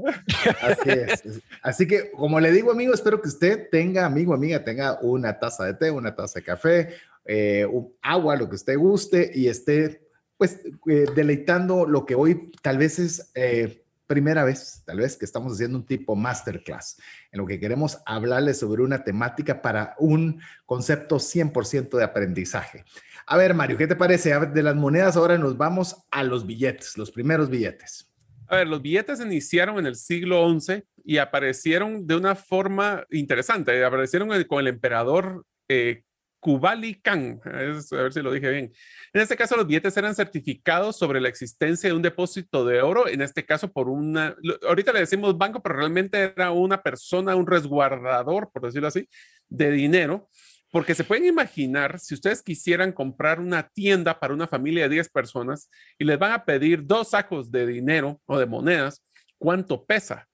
[0.62, 1.22] Así es.
[1.62, 5.64] Así que, como le digo, amigo, espero que usted tenga, amigo, amiga, tenga una taza
[5.64, 6.94] de té, una taza de café,
[7.26, 7.66] eh,
[8.00, 10.08] agua, lo que usted guste y esté,
[10.38, 15.24] pues, eh, deleitando lo que hoy tal vez es eh, primera vez, tal vez, que
[15.24, 16.98] estamos haciendo un tipo masterclass,
[17.34, 22.84] en lo que queremos hablarles sobre una temática para un concepto 100% de aprendizaje.
[23.26, 24.38] A ver, Mario, ¿qué te parece?
[24.38, 28.10] de las monedas ahora nos vamos a los billetes, los primeros billetes.
[28.46, 33.84] A ver, los billetes iniciaron en el siglo XI y aparecieron de una forma interesante.
[33.84, 36.04] Aparecieron con el emperador eh,
[36.44, 38.72] Kubali a ver si lo dije bien.
[39.14, 43.08] En este caso, los billetes eran certificados sobre la existencia de un depósito de oro,
[43.08, 44.36] en este caso por una,
[44.68, 49.08] ahorita le decimos banco, pero realmente era una persona, un resguardador, por decirlo así,
[49.48, 50.28] de dinero.
[50.70, 55.08] Porque se pueden imaginar, si ustedes quisieran comprar una tienda para una familia de 10
[55.08, 59.02] personas y les van a pedir dos sacos de dinero o de monedas,
[59.38, 60.28] ¿cuánto pesa?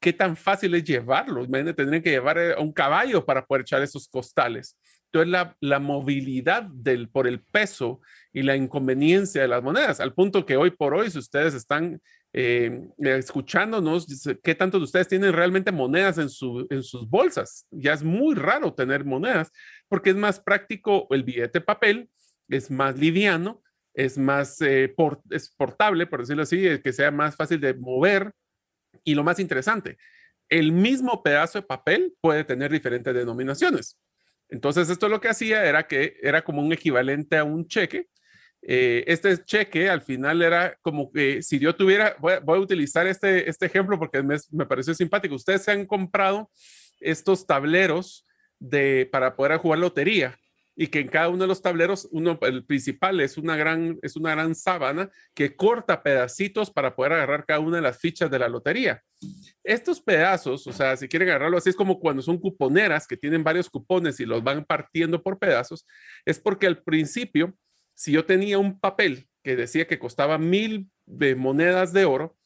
[0.00, 1.44] ¿Qué tan fácil es llevarlo?
[1.44, 4.76] Imagínate, tendrían que llevar a un caballo para poder echar esos costales.
[5.12, 8.00] Entonces, la, movilidad del, por el peso
[8.32, 12.00] y la inconveniencia de las monedas, al punto que hoy por hoy, si ustedes están
[12.32, 14.06] eh, escuchándonos,
[14.42, 16.28] ¿qué tantos de ustedes tienen realmente monedas en,
[16.70, 17.66] en sus bolsas?
[17.70, 19.52] Ya es muy raro tener monedas
[19.86, 22.08] porque es más práctico el billete papel,
[22.48, 24.94] es más liviano, es más eh,
[25.30, 28.32] es portable, por decirlo así, que sea más fácil de mover.
[29.04, 29.98] Y lo más interesante,
[30.48, 33.98] el mismo pedazo de papel puede tener diferentes denominaciones.
[34.52, 38.08] Entonces, esto lo que hacía era que era como un equivalente a un cheque.
[38.60, 43.48] Eh, este cheque al final era como que si yo tuviera, voy, a utilizar este,
[43.48, 45.34] este ejemplo porque me, me, pareció simpático.
[45.34, 46.50] Ustedes se han comprado
[47.00, 48.26] estos tableros
[48.58, 50.38] de, para poder jugar lotería
[50.74, 54.16] y que en cada uno de los tableros, uno, el principal es una gran, es
[54.16, 58.38] una gran sábana que corta pedacitos para poder agarrar cada una de las fichas de
[58.38, 59.02] la lotería.
[59.62, 63.44] Estos pedazos, o sea, si quieren agarrarlo así, es como cuando son cuponeras que tienen
[63.44, 65.86] varios cupones y los van partiendo por pedazos,
[66.24, 67.54] es porque al principio,
[67.94, 72.36] si yo tenía un papel que decía que costaba mil de monedas de oro,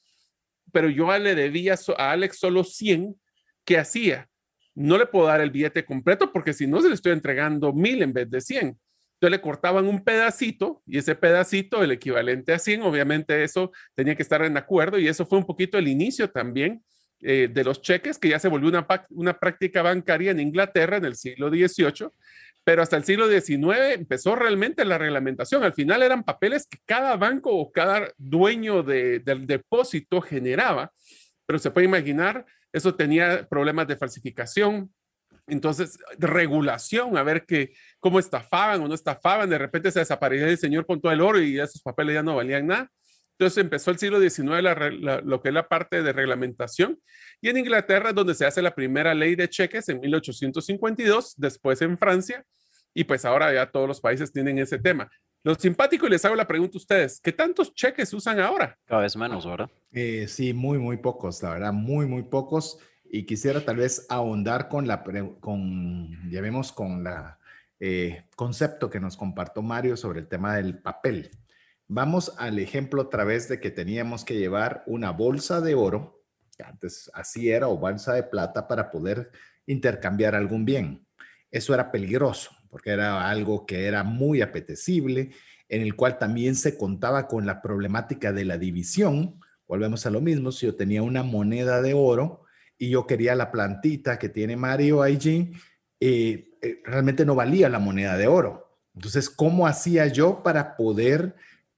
[0.73, 3.21] pero yo le debía a Alex solo 100,
[3.65, 4.29] ¿qué hacía?
[4.77, 8.03] No le puedo dar el billete completo porque si no se le estoy entregando mil
[8.03, 8.79] en vez de 100.
[9.17, 14.15] Entonces le cortaban un pedacito y ese pedacito, el equivalente a 100, obviamente eso tenía
[14.15, 16.85] que estar en acuerdo y eso fue un poquito el inicio también
[17.23, 18.71] eh, de los cheques, que ya se volvió
[19.09, 22.11] una práctica bancaria en Inglaterra en el siglo XVIII,
[22.63, 25.63] pero hasta el siglo XIX empezó realmente la reglamentación.
[25.63, 30.93] Al final eran papeles que cada banco o cada dueño del depósito generaba,
[31.47, 34.93] pero se puede imaginar, eso tenía problemas de falsificación,
[35.49, 40.59] entonces, regulación, a ver que, cómo estafaban o no estafaban, de repente se desaparecía el
[40.59, 42.91] señor con todo el oro y esos papeles ya no valían nada.
[43.39, 46.99] Entonces empezó el siglo XIX lo que es la parte de reglamentación
[47.43, 51.99] y en Inglaterra donde se hace la primera ley de cheques en 1852, después en
[51.99, 52.43] Francia
[52.95, 55.11] y pues ahora ya todos los países tienen ese tema.
[55.47, 58.77] Lo simpático y les hago la pregunta a ustedes, ¿qué tantos cheques usan ahora?
[58.85, 59.71] Cada vez menos, ¿verdad?
[59.93, 62.81] Eh, sí, muy, muy pocos, la verdad, muy, muy pocos.
[63.05, 65.05] Y quisiera tal vez ahondar con la,
[65.39, 67.39] con, ya vemos, con la
[67.79, 71.31] eh, concepto que nos compartió Mario sobre el tema del papel.
[71.87, 76.25] Vamos al ejemplo otra vez de que teníamos que llevar una bolsa de oro,
[76.57, 79.31] que antes así era, o bolsa de plata para poder
[79.65, 81.07] intercambiar algún bien.
[81.53, 85.31] Eso era peligroso porque era algo que era muy apetecible,
[85.67, 89.41] en el cual también se contaba con la problemática de la división.
[89.67, 92.43] Volvemos a lo mismo, si yo tenía una moneda de oro
[92.77, 95.53] y yo quería la plantita que tiene Mario allí,
[96.01, 98.79] eh, eh, realmente no valía la moneda de oro.
[98.95, 101.35] Entonces, ¿cómo hacía yo para poder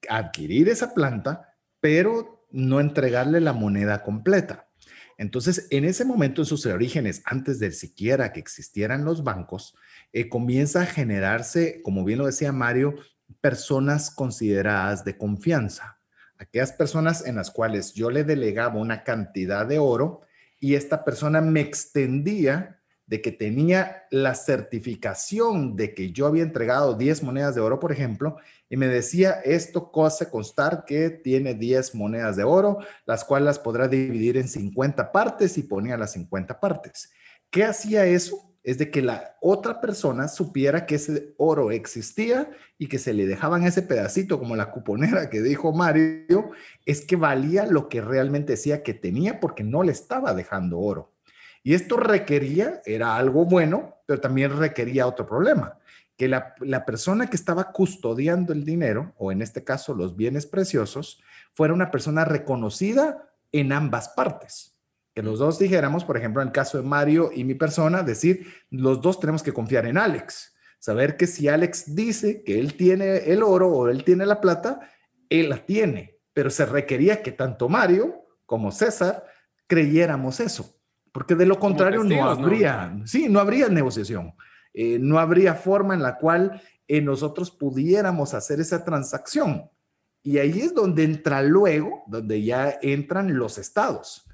[0.08, 4.68] adquirir esa planta, pero no entregarle la moneda completa.
[5.16, 9.74] Entonces, en ese momento, en sus orígenes, antes de siquiera que existieran los bancos,
[10.12, 12.94] eh, comienza a generarse, como bien lo decía Mario,
[13.40, 15.98] personas consideradas de confianza.
[16.38, 20.22] Aquellas personas en las cuales yo le delegaba una cantidad de oro
[20.60, 22.78] y esta persona me extendía
[23.08, 27.90] de que tenía la certificación de que yo había entregado 10 monedas de oro, por
[27.90, 28.36] ejemplo,
[28.68, 33.58] y me decía, esto cosa constar que tiene 10 monedas de oro, las cuales las
[33.58, 37.10] podrá dividir en 50 partes y ponía las 50 partes.
[37.50, 38.47] ¿Qué hacía eso?
[38.68, 43.26] Es de que la otra persona supiera que ese oro existía y que se le
[43.26, 46.50] dejaban ese pedacito, como la cuponera que dijo Mario,
[46.84, 51.14] es que valía lo que realmente decía que tenía porque no le estaba dejando oro.
[51.62, 55.78] Y esto requería, era algo bueno, pero también requería otro problema,
[56.18, 61.22] que la, persona que estaba custodiando el dinero, o en este caso los bienes preciosos,
[61.54, 64.77] fuera una persona reconocida en ambas partes.
[65.18, 68.46] Que los dos dijéramos, por ejemplo, en el caso de Mario y mi persona, decir,
[68.70, 70.54] los dos tenemos que confiar en Alex.
[70.78, 74.78] Saber que si Alex dice que él tiene el oro o él tiene la plata,
[75.28, 76.20] él la tiene.
[76.32, 79.24] Pero se requería que tanto Mario como César
[79.66, 80.78] creyéramos eso.
[81.10, 84.34] Porque de lo contrario no habría, sí, no habría negociación.
[84.72, 89.68] Eh, no habría forma en la cual eh, nosotros pudiéramos hacer esa transacción.
[90.22, 94.24] Y ahí es donde entra luego, donde ya entran los estados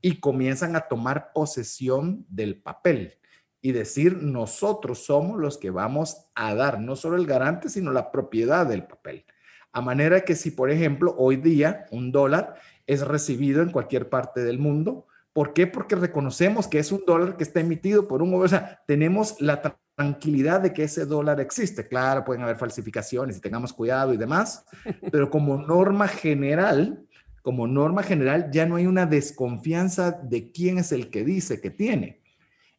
[0.00, 3.14] y comienzan a tomar posesión del papel
[3.60, 8.12] y decir, nosotros somos los que vamos a dar no solo el garante, sino la
[8.12, 9.24] propiedad del papel.
[9.72, 12.54] A manera que si, por ejemplo, hoy día un dólar
[12.86, 15.06] es recibido en cualquier parte del mundo,
[15.38, 15.68] ¿Por qué?
[15.68, 19.62] Porque reconocemos que es un dólar que está emitido por un o sea, tenemos la
[19.94, 21.86] tranquilidad de que ese dólar existe.
[21.86, 24.64] Claro, pueden haber falsificaciones y tengamos cuidado y demás,
[25.12, 27.06] pero como norma general,
[27.42, 31.70] como norma general, ya no hay una desconfianza de quién es el que dice que
[31.70, 32.20] tiene.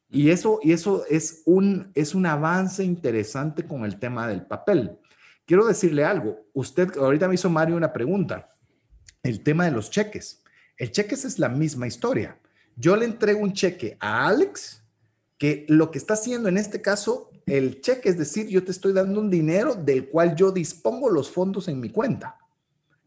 [0.09, 4.97] Y eso, y eso es, un, es un avance interesante con el tema del papel.
[5.45, 6.47] Quiero decirle algo.
[6.53, 8.55] Usted, ahorita me hizo Mario una pregunta.
[9.23, 10.43] El tema de los cheques.
[10.77, 12.39] El cheques es la misma historia
[12.79, 14.81] yo le entrego un cheque a Alex,
[15.37, 18.93] que lo que está haciendo en este caso, el cheque, es decir, yo te estoy
[18.93, 22.38] dando un dinero del cual yo dispongo los fondos en mi cuenta.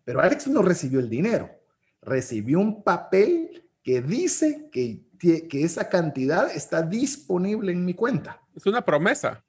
[0.05, 1.50] Pero Alex no recibió el dinero,
[2.00, 8.40] recibió un papel que dice que, que esa cantidad está disponible en mi cuenta.
[8.55, 9.44] Es una promesa.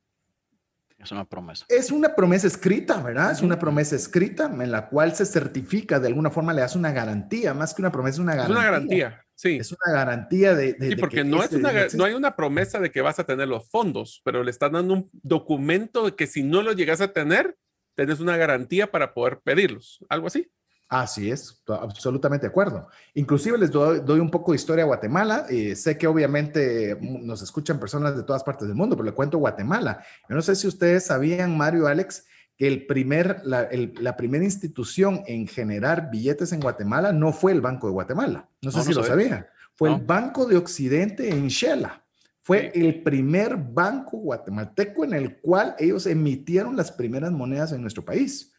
[1.04, 1.66] Es una promesa.
[1.68, 3.32] Es una promesa escrita, ¿verdad?
[3.32, 6.94] Es una promesa escrita en la cual se certifica, de alguna forma le hace una
[6.94, 8.56] garantía, más que una promesa, una garantía.
[8.56, 9.58] Es una garantía, sí.
[9.58, 10.78] Es una garantía de...
[10.80, 13.70] sí, porque no, es una, no hay una promesa de que vas a tener los
[13.70, 17.58] fondos, pero le están dando un documento de que si no lo llegas a tener,
[17.96, 20.52] tienes una garantía para poder pedirlos, algo así.
[20.90, 22.88] Así es, absolutamente de acuerdo.
[23.16, 25.48] Inclusive les doy, un poco de historia a Guatemala.
[25.50, 29.40] Eh, sé que obviamente nos escuchan personas de todas partes del mundo, pero le cuento
[29.40, 30.04] Guatemala.
[30.30, 32.26] Yo no sé si ustedes sabían, Mario, Alex,
[32.56, 37.88] que el primer, la, primera institución en generar billetes en Guatemala no fue el Banco
[37.88, 38.50] de Guatemala.
[38.62, 39.48] No sé si lo sabían.
[39.74, 42.03] Fue el Banco de Occidente en Shela.
[42.44, 48.04] Fue el primer banco guatemalteco en el cual ellos emitieron las primeras monedas en nuestro
[48.04, 48.54] país.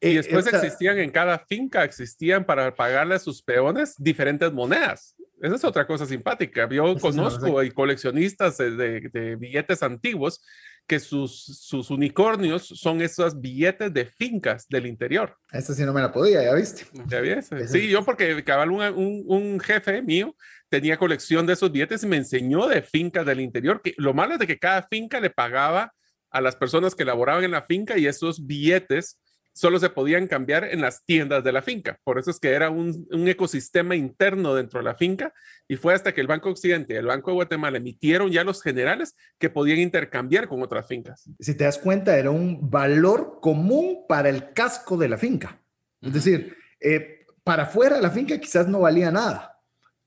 [0.00, 5.14] Y después existían en cada finca, existían para pagarle a sus peones diferentes monedas.
[5.40, 6.68] Esa es otra cosa simpática.
[6.68, 10.40] Yo conozco y coleccionistas de, billetes antiguos
[10.86, 15.36] que sus, sus unicornios son esos billetes de fincas del interior.
[15.52, 16.84] Esta sí no me la podía, ya viste.
[17.06, 17.68] Ya viste.
[17.68, 20.34] Sí, yo porque cabal un, un, jefe mío
[20.72, 23.82] tenía colección de esos billetes y me enseñó de fincas del interior.
[23.82, 25.92] Que lo malo es de que cada finca le pagaba
[26.30, 29.20] a las personas que laboraban en la finca y esos billetes
[29.52, 31.98] solo se podían cambiar en las tiendas de la finca.
[32.04, 35.34] Por eso es que era un, ecosistema interno dentro de la finca
[35.68, 38.62] y fue hasta que el Banco Occidente y el Banco de Guatemala emitieron ya los
[38.62, 41.28] generales que podían intercambiar con otras fincas.
[41.38, 45.60] Si te das cuenta, era un valor común para el casco de la finca.
[46.00, 49.51] Es decir, eh, para afuera de la finca quizás no valía nada,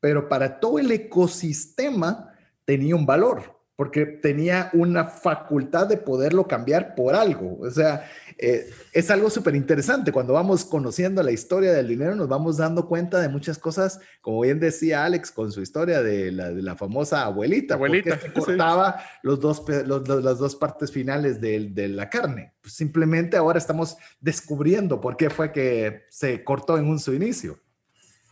[0.05, 2.31] pero para todo el ecosistema
[2.63, 7.57] tenía un valor porque tenía una facultad de poderlo cambiar por algo.
[7.59, 10.11] O sea, eh, es algo súper interesante.
[10.11, 14.41] Cuando vamos conociendo la historia del dinero, nos vamos dando cuenta de muchas cosas, como
[14.41, 17.73] bien decía Alex con su historia de la, de la famosa abuelita.
[17.73, 18.19] Abuelita.
[18.19, 22.53] Que cortaba los dos, las dos partes finales de, de la carne.
[22.61, 27.59] Pues simplemente ahora estamos descubriendo por qué fue que se cortó en un su inicio.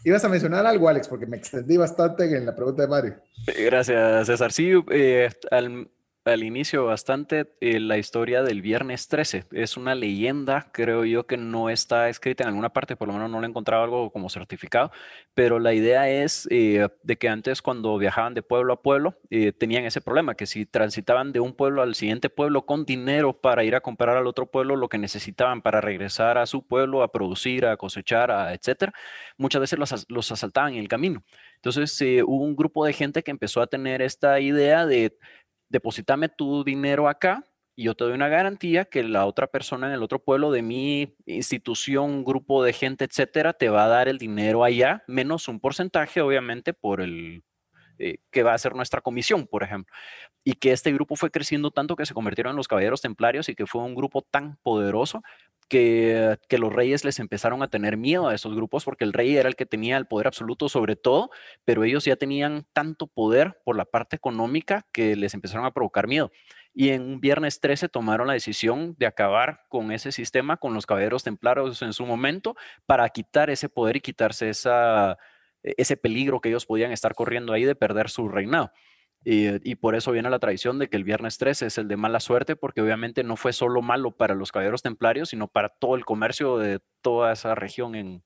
[0.06, 3.16] Ibas a mencionar algo, Alex, porque me extendí bastante en la pregunta de Mario.
[3.58, 4.51] Gracias, César.
[4.51, 5.89] Sí, eh, al,
[6.26, 9.45] al inicio bastante eh, la historia del viernes 13.
[9.51, 13.30] Es una leyenda, creo yo que no está escrita en alguna parte, por lo menos
[13.30, 14.91] no le he encontrado algo como certificado,
[15.34, 19.51] pero la idea es eh, de que antes cuando viajaban de pueblo a pueblo eh,
[19.51, 23.65] tenían ese problema, que si transitaban de un pueblo al siguiente pueblo con dinero para
[23.65, 27.11] ir a comprar al otro pueblo lo que necesitaban para regresar a su pueblo, a
[27.11, 28.93] producir, a cosechar, a etcétera,
[29.38, 31.24] muchas veces los, los asaltaban en el camino.
[31.55, 35.17] Entonces hubo un grupo de gente que empezó a tener esta idea de
[35.74, 37.43] deposítame tu dinero acá
[37.76, 40.61] y yo te doy una garantía que la otra persona en el otro pueblo de
[40.61, 45.59] mi institución, grupo de gente, etcétera, te va a dar el dinero allá, menos un
[45.59, 47.43] porcentaje, obviamente, por el
[47.97, 49.91] eh, que va a ser nuestra comisión, por ejemplo.
[50.43, 53.55] Y que este grupo fue creciendo tanto que se convirtieron en los caballeros templarios y
[53.55, 55.24] que fue un grupo tan poderoso
[55.74, 59.49] que, los reyes les empezaron a tener miedo a esos grupos porque el rey era
[59.49, 61.32] el que tenía el poder absoluto sobre todo,
[61.65, 66.07] pero ellos ya tenían tanto poder por la parte económica que les empezaron a provocar
[66.07, 66.32] miedo.
[66.76, 70.86] Y en un viernes 13 tomaron la decisión de acabar con ese sistema, con los
[70.86, 72.55] caballeros templarios en su momento,
[72.86, 75.17] para quitar ese poder y quitarse esa,
[75.63, 78.71] ese peligro que ellos podían estar corriendo ahí de perder su reinado.
[79.26, 82.19] Y, por eso viene la tradición de que el viernes 13 es el de mala
[82.19, 86.03] suerte, porque obviamente no fue solo malo para los caballeros templarios, sino para todo el
[86.03, 88.24] comercio de toda esa región en,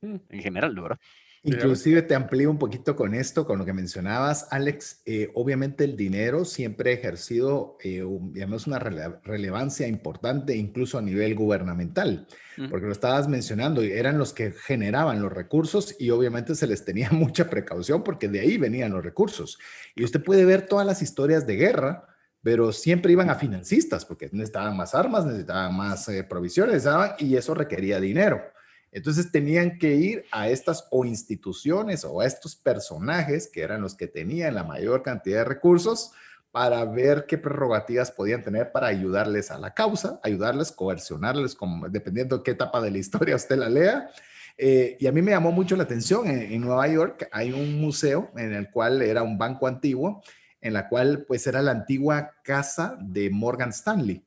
[0.00, 0.16] mm.
[0.30, 0.98] en general, ¿verdad?
[1.46, 5.02] Inclusive te amplío un poquito con esto, con lo que mencionabas, Alex.
[5.04, 11.34] Eh, obviamente el dinero siempre ha ejercido, eh, digamos, una relevancia importante incluso a nivel
[11.34, 12.26] gubernamental,
[12.70, 17.10] porque lo estabas mencionando, eran los que generaban los recursos y obviamente se les tenía
[17.12, 19.58] mucha precaución porque de ahí venían los recursos.
[19.94, 22.08] Y usted puede ver todas las historias de guerra,
[22.42, 26.86] pero siempre iban a financistas porque necesitaban más armas, necesitaban más eh, provisiones
[27.18, 28.53] y eso requería dinero.
[28.94, 33.96] Entonces tenían que ir a estas o instituciones o a estos personajes que eran los
[33.96, 36.12] que tenían la mayor cantidad de recursos
[36.52, 41.56] para ver qué prerrogativas podían tener para ayudarles a la causa, ayudarles, coercionarles,
[41.90, 44.08] dependiendo de qué etapa de la historia usted la lea.
[44.56, 47.80] Eh, y a mí me llamó mucho la atención, en, en, Nueva York hay un
[47.80, 50.22] museo en el cual era un banco antiguo,
[50.60, 54.24] en la cual pues era la antigua casa de Morgan Stanley.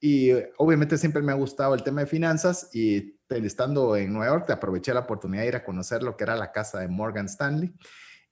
[0.00, 4.34] Y eh, obviamente siempre me ha gustado el tema de finanzas y estando en Nueva
[4.34, 7.26] York, aproveché la oportunidad de ir a conocer lo que era la casa de Morgan
[7.26, 7.72] Stanley.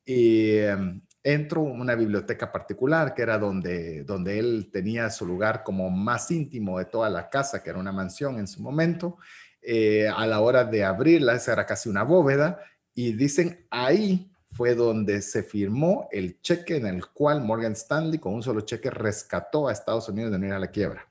[0.05, 5.65] Y em, entro a una biblioteca particular, que era donde, donde él tenía su lugar
[5.65, 9.19] como más íntimo de toda la casa, que era una mansión en su momento.
[9.61, 12.61] Eh, a la hora de abrirla, esa era casi una bóveda,
[12.95, 18.33] y dicen ahí fue donde se firmó el cheque en el cual Morgan Stanley con
[18.33, 21.07] un solo cheque rescató a Estados Unidos de no ir a la quiebra.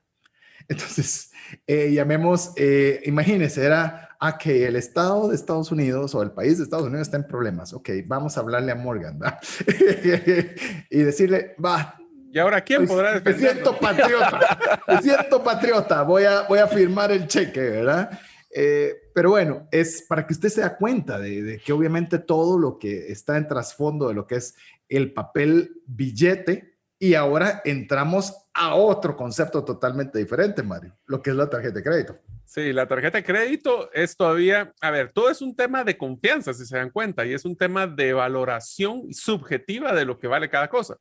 [0.68, 1.30] Entonces,
[1.66, 6.58] eh, llamemos, eh, imagínense, era a que el Estado de Estados Unidos o el país
[6.58, 7.72] de Estados Unidos está en problemas.
[7.72, 9.18] Ok, vamos a hablarle a Morgan
[10.90, 11.96] y decirle, va.
[12.32, 13.46] ¿Y ahora quién podrá defenderlo?
[13.46, 18.10] Me siento patriota, me siento patriota, voy a, voy a firmar el cheque, ¿verdad?
[18.54, 22.58] Eh, pero bueno, es para que usted se da cuenta de, de, que obviamente todo
[22.58, 24.54] lo que está en trasfondo de lo que es
[24.88, 31.36] el papel billete y ahora entramos a otro concepto totalmente diferente, Mario, lo que es
[31.36, 32.18] la tarjeta de crédito.
[32.44, 36.54] Sí, la tarjeta de crédito es todavía, a ver, todo es un tema de confianza,
[36.54, 40.48] si se dan cuenta, y es un tema de valoración subjetiva de lo que vale
[40.48, 40.96] cada cosa.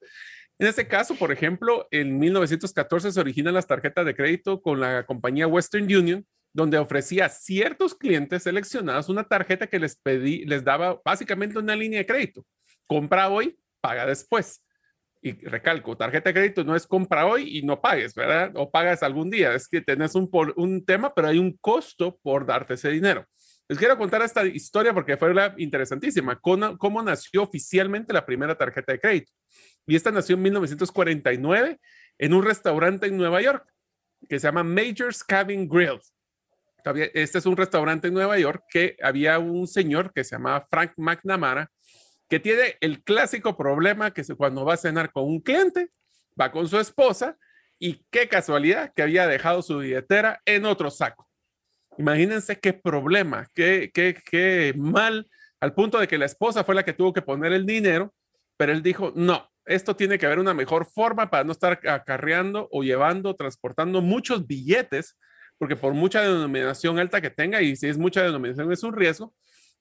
[0.57, 5.05] En este caso, por ejemplo, en 1914 se originan las tarjetas de crédito con la
[5.05, 6.25] compañía Western Union
[6.55, 11.75] donde ofrecía a ciertos clientes seleccionados una tarjeta que les pedí, les daba básicamente una
[11.75, 12.45] línea de crédito.
[12.87, 14.63] Compra hoy, paga después.
[15.25, 18.51] Y recalco, tarjeta de crédito no es compra hoy y no pagues, ¿verdad?
[18.53, 19.55] O pagas algún día.
[19.55, 23.25] Es que tenés un, un tema, pero hay un costo por darte ese dinero.
[23.67, 26.39] Les quiero contar esta historia porque fue interesantísima.
[26.39, 29.31] Cómo, cómo nació oficialmente la primera tarjeta de crédito.
[29.87, 31.79] Y esta nació en 1949
[32.19, 33.67] en un restaurante en Nueva York
[34.29, 36.01] que se llama Major's Cabin Grill.
[37.15, 40.93] Este es un restaurante en Nueva York que había un señor que se llamaba Frank
[40.97, 41.71] McNamara,
[42.29, 45.89] que tiene el clásico problema que cuando va a cenar con un cliente,
[46.39, 47.37] va con su esposa
[47.79, 51.29] y qué casualidad que había dejado su billetera en otro saco.
[51.97, 56.83] Imagínense qué problema, qué, qué, qué mal, al punto de que la esposa fue la
[56.83, 58.13] que tuvo que poner el dinero,
[58.57, 62.67] pero él dijo, no, esto tiene que haber una mejor forma para no estar acarreando
[62.71, 65.17] o llevando, transportando muchos billetes,
[65.57, 69.33] porque por mucha denominación alta que tenga, y si es mucha denominación es un riesgo,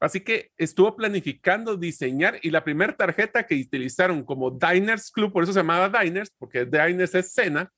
[0.05, 5.45] Así que estuvo planificando diseñar y la primera tarjeta que utilizaron como Diners Club, por
[5.45, 7.73] eso se llamaba Diners, porque Diners es cena,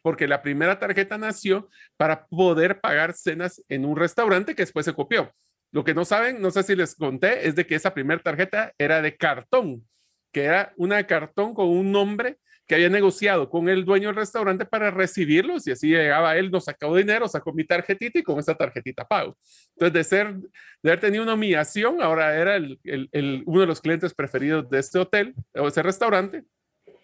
[0.00, 4.92] porque la primera tarjeta nació para poder pagar cenas en un restaurante que después se
[4.92, 5.34] copió.
[5.72, 8.72] Lo que no saben, no sé si les conté, es de que esa primera tarjeta
[8.78, 9.84] era de cartón,
[10.32, 14.64] que era una cartón con un nombre que había negociado con el dueño del restaurante
[14.64, 18.54] para recibirlos y así llegaba él, nos sacó dinero, sacó mi tarjetita y con esa
[18.54, 19.36] tarjetita pago.
[19.74, 23.80] Entonces, de ser, de haber tenido una humillación, ahora era el, el, uno de los
[23.80, 26.44] clientes preferidos de este hotel o ese restaurante.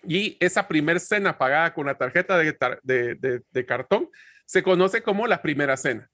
[0.07, 4.09] Y esa primer cena pagada con la tarjeta de, de, de, cartón
[4.47, 6.09] se conoce como la primera cena.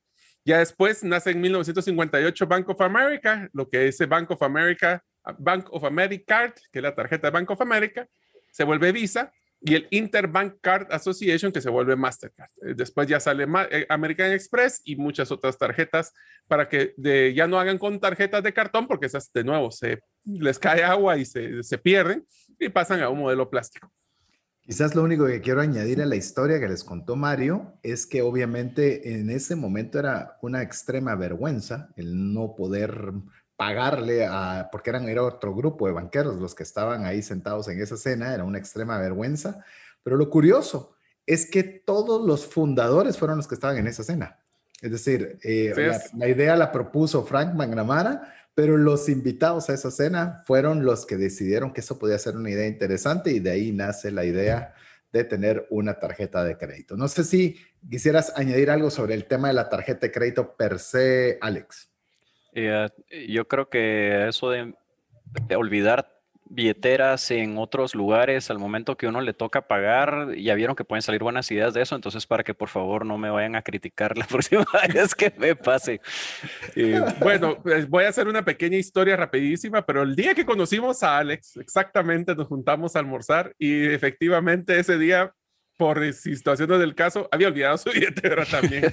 [0.44, 5.04] Ya después nace en 1958 Bank of America, lo que es Bank of America,
[5.38, 8.08] Bank of America Card, que es la tarjeta de Bank of America,
[8.54, 12.50] se vuelve Visa y el Interbank Card Association que se vuelve Mastercard.
[12.62, 16.12] Eh, después ya sale eh, American Express y muchas otras tarjetas
[16.46, 16.94] para que
[17.34, 21.16] ya no hagan con tarjetas de cartón porque esas de nuevo se les cae agua
[21.16, 22.24] y se, se pierden
[22.60, 23.90] y pasan a un modelo plástico.
[24.60, 28.22] Quizás lo único que quiero añadir a la historia que les contó Mario es que
[28.22, 33.12] obviamente en ese momento era una extrema vergüenza el no poder
[33.56, 37.80] pagarle a, porque eran, era otro grupo de banqueros los que estaban ahí sentados en
[37.80, 39.64] esa cena, era una extrema vergüenza,
[40.02, 40.94] pero lo curioso
[41.26, 44.38] es que todos los fundadores fueron los que estaban en esa cena.
[44.82, 45.72] Es decir, eh,
[46.14, 51.16] la, idea la propuso Frank McNamara, pero los invitados a esa cena fueron los que
[51.16, 54.74] decidieron que eso podía ser una idea interesante y de ahí nace la idea
[55.12, 56.96] de tener una tarjeta de crédito.
[56.96, 57.56] No sé si
[57.88, 61.88] quisieras añadir algo sobre el tema de la tarjeta de crédito per se, Alex.
[62.54, 62.88] Eh,
[63.28, 64.74] yo creo que eso de,
[65.56, 66.10] olvidar
[66.46, 71.02] billeteras en otros lugares al momento que uno le toca pagar, ya vieron que pueden
[71.02, 74.16] salir buenas ideas de eso, entonces para que por favor no me vayan a criticar
[74.18, 76.00] la próxima vez que me pase.
[77.20, 81.18] Bueno, pues voy a hacer una pequeña historia rapidísima, pero el día que conocimos a
[81.18, 85.34] Alex, exactamente nos juntamos a almorzar y efectivamente ese día
[85.76, 88.84] por situaciones del caso, había olvidado su billetera también.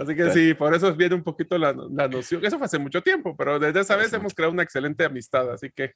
[0.00, 2.44] Así que sí, por eso viene un poquito la, la, noción.
[2.44, 5.50] Eso fue hace mucho tiempo, pero desde esa vez hemos creado una excelente amistad.
[5.52, 5.94] Así que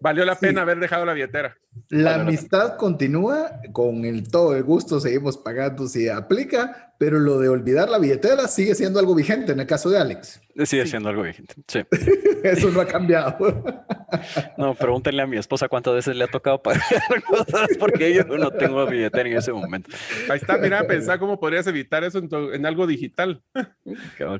[0.00, 1.56] valió la pena haber dejado la billetera.
[1.88, 7.48] La amistad continúa, con el todo el gusto seguimos pagando si aplica, pero lo de
[7.48, 10.40] olvidar la billetera sigue siendo algo vigente en el caso de Alex.
[10.64, 11.80] Sigue siendo algo vigente, sí.
[12.42, 13.36] Eso no ha cambiado.
[14.56, 16.82] no, pregúntenle a mi esposa cuántas veces le ha tocado pagar
[17.28, 19.90] cosas porque yo no tengo billetera en ese momento.
[20.30, 23.42] Ahí está, mira, pensar cómo podrías evitar eso en, algo digital.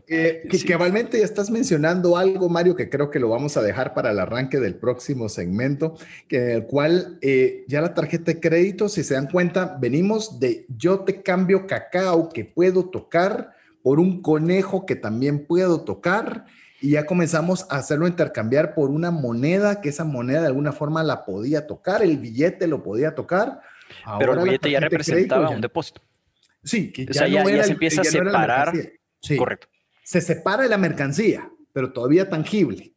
[0.09, 4.11] Eh, que cabalmente estás mencionando algo, Mario, que creo que lo vamos a dejar para
[4.11, 5.97] el arranque del próximo segmento,
[6.29, 10.41] que en el cual eh, ya la tarjeta de crédito, si se dan cuenta, venimos
[10.41, 16.47] de yo te cambio cacao que puedo tocar por un conejo que también puedo tocar
[16.81, 21.03] y ya comenzamos a hacerlo intercambiar por una moneda que esa moneda de alguna forma
[21.03, 23.61] la podía tocar, el billete lo podía tocar.
[24.19, 26.03] Pero el billete ya representaba un depósito.
[26.63, 28.73] Sí, que ya, ya, se empieza a separar.
[29.39, 29.69] Correcto.
[30.03, 32.96] Se separa de la mercancía, pero todavía tangible.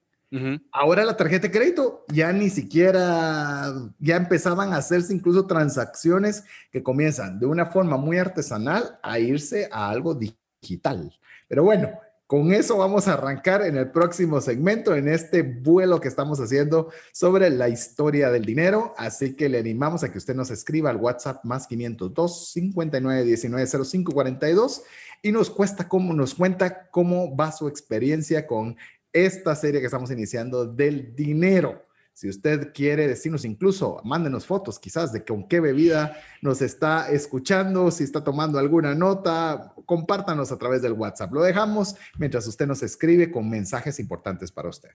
[0.72, 6.84] Ahora la tarjeta de crédito ya ni siquiera, ya empezaban a hacerse incluso transacciones que
[6.84, 11.12] comienzan de una forma muy artesanal a irse a algo digital.
[11.48, 11.90] Pero bueno,
[12.30, 16.92] con eso vamos a arrancar en el próximo segmento, en este vuelo que estamos haciendo
[17.12, 18.94] sobre la historia del dinero.
[18.98, 23.66] Así que le animamos a que usted nos escriba al WhatsApp más 502 59 19
[23.84, 24.84] 05 42
[25.24, 28.78] y nos, cuesta cómo, nos cuenta cómo va su experiencia con
[29.14, 31.90] esta serie que estamos iniciando del dinero.
[32.20, 37.92] Si usted quiere decirnos incluso, mándenos fotos quizás de con qué bebida nos está escuchando,
[37.92, 41.32] si está tomando alguna nota, compártanos a través del WhatsApp.
[41.32, 44.90] Lo dejamos mientras usted nos escribe con mensajes importantes para usted.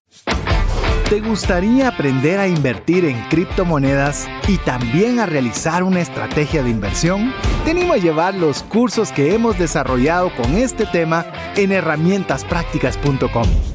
[1.09, 7.33] ¿Te gustaría aprender a invertir en criptomonedas y también a realizar una estrategia de inversión?
[7.63, 13.74] Te animo a llevar los cursos que hemos desarrollado con este tema en herramientasprácticas.com.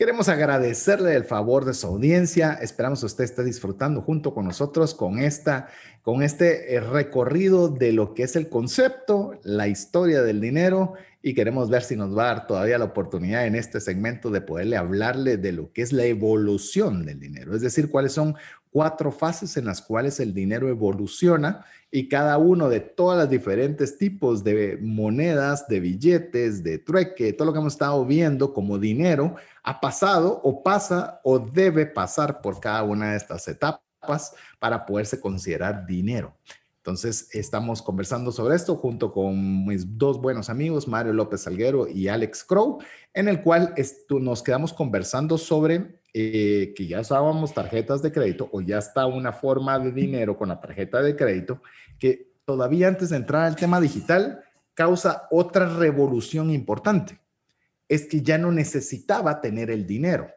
[0.00, 2.54] Queremos agradecerle el favor de su audiencia.
[2.54, 5.68] Esperamos que usted esté disfrutando junto con nosotros con, esta,
[6.00, 11.34] con este eh, recorrido de lo que es el concepto, la historia del dinero y
[11.34, 14.78] queremos ver si nos va a dar todavía la oportunidad en este segmento de poderle
[14.78, 18.36] hablarle de lo que es la evolución del dinero, es decir, cuáles son
[18.70, 23.98] cuatro fases en las cuales el dinero evoluciona y cada uno de todas las diferentes
[23.98, 29.34] tipos de monedas, de billetes, de trueque, todo lo que hemos estado viendo como dinero,
[29.62, 35.20] ha pasado o pasa o debe pasar por cada una de estas etapas para poderse
[35.20, 36.34] considerar dinero.
[36.78, 42.08] Entonces, estamos conversando sobre esto junto con mis dos buenos amigos, Mario López Salguero y
[42.08, 42.78] Alex Crow,
[43.12, 43.74] en el cual
[44.08, 49.32] nos quedamos conversando sobre eh, que ya usábamos tarjetas de crédito o ya está una
[49.32, 51.62] forma de dinero con la tarjeta de crédito
[52.00, 54.42] que todavía antes de entrar al tema digital
[54.74, 57.20] causa otra revolución importante.
[57.88, 60.28] Es que ya no necesitaba tener el dinero.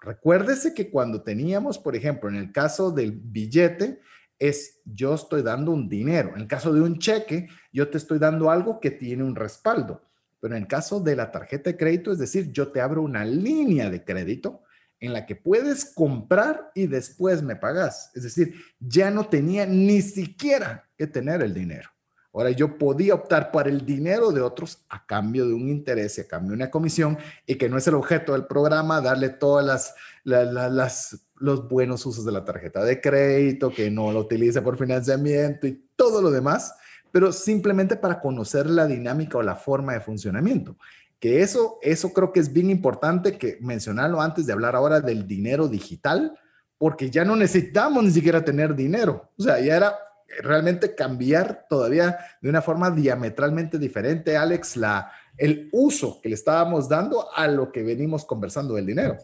[0.00, 4.00] Recuérdese que cuando teníamos, por ejemplo, en el caso del billete,
[4.38, 6.32] es yo estoy dando un dinero.
[6.34, 10.02] En el caso de un cheque, yo te estoy dando algo que tiene un respaldo.
[10.40, 13.24] Pero en el caso de la tarjeta de crédito, es decir, yo te abro una
[13.24, 14.62] línea de crédito
[15.00, 18.10] en la que puedes comprar y después me pagas.
[18.14, 21.90] Es decir, ya no tenía ni siquiera que tener el dinero.
[22.32, 26.26] Ahora yo podía optar por el dinero de otros a cambio de un interés a
[26.26, 29.94] cambio de una comisión y que no es el objeto del programa darle todas
[30.24, 35.66] las los buenos usos de la tarjeta de crédito, que no lo utilice por financiamiento
[35.66, 36.74] y todo lo demás,
[37.12, 40.76] pero simplemente para conocer la dinámica o la forma de funcionamiento.
[41.20, 45.26] Que eso, eso creo que es bien importante que mencionarlo antes de hablar ahora del
[45.26, 46.38] dinero digital,
[46.78, 49.30] porque ya no necesitamos ni siquiera tener dinero.
[49.38, 49.94] O sea, ya era
[50.42, 56.88] realmente cambiar todavía de una forma diametralmente diferente, Alex, la, el uso que le estábamos
[56.88, 59.18] dando a lo que venimos conversando del dinero.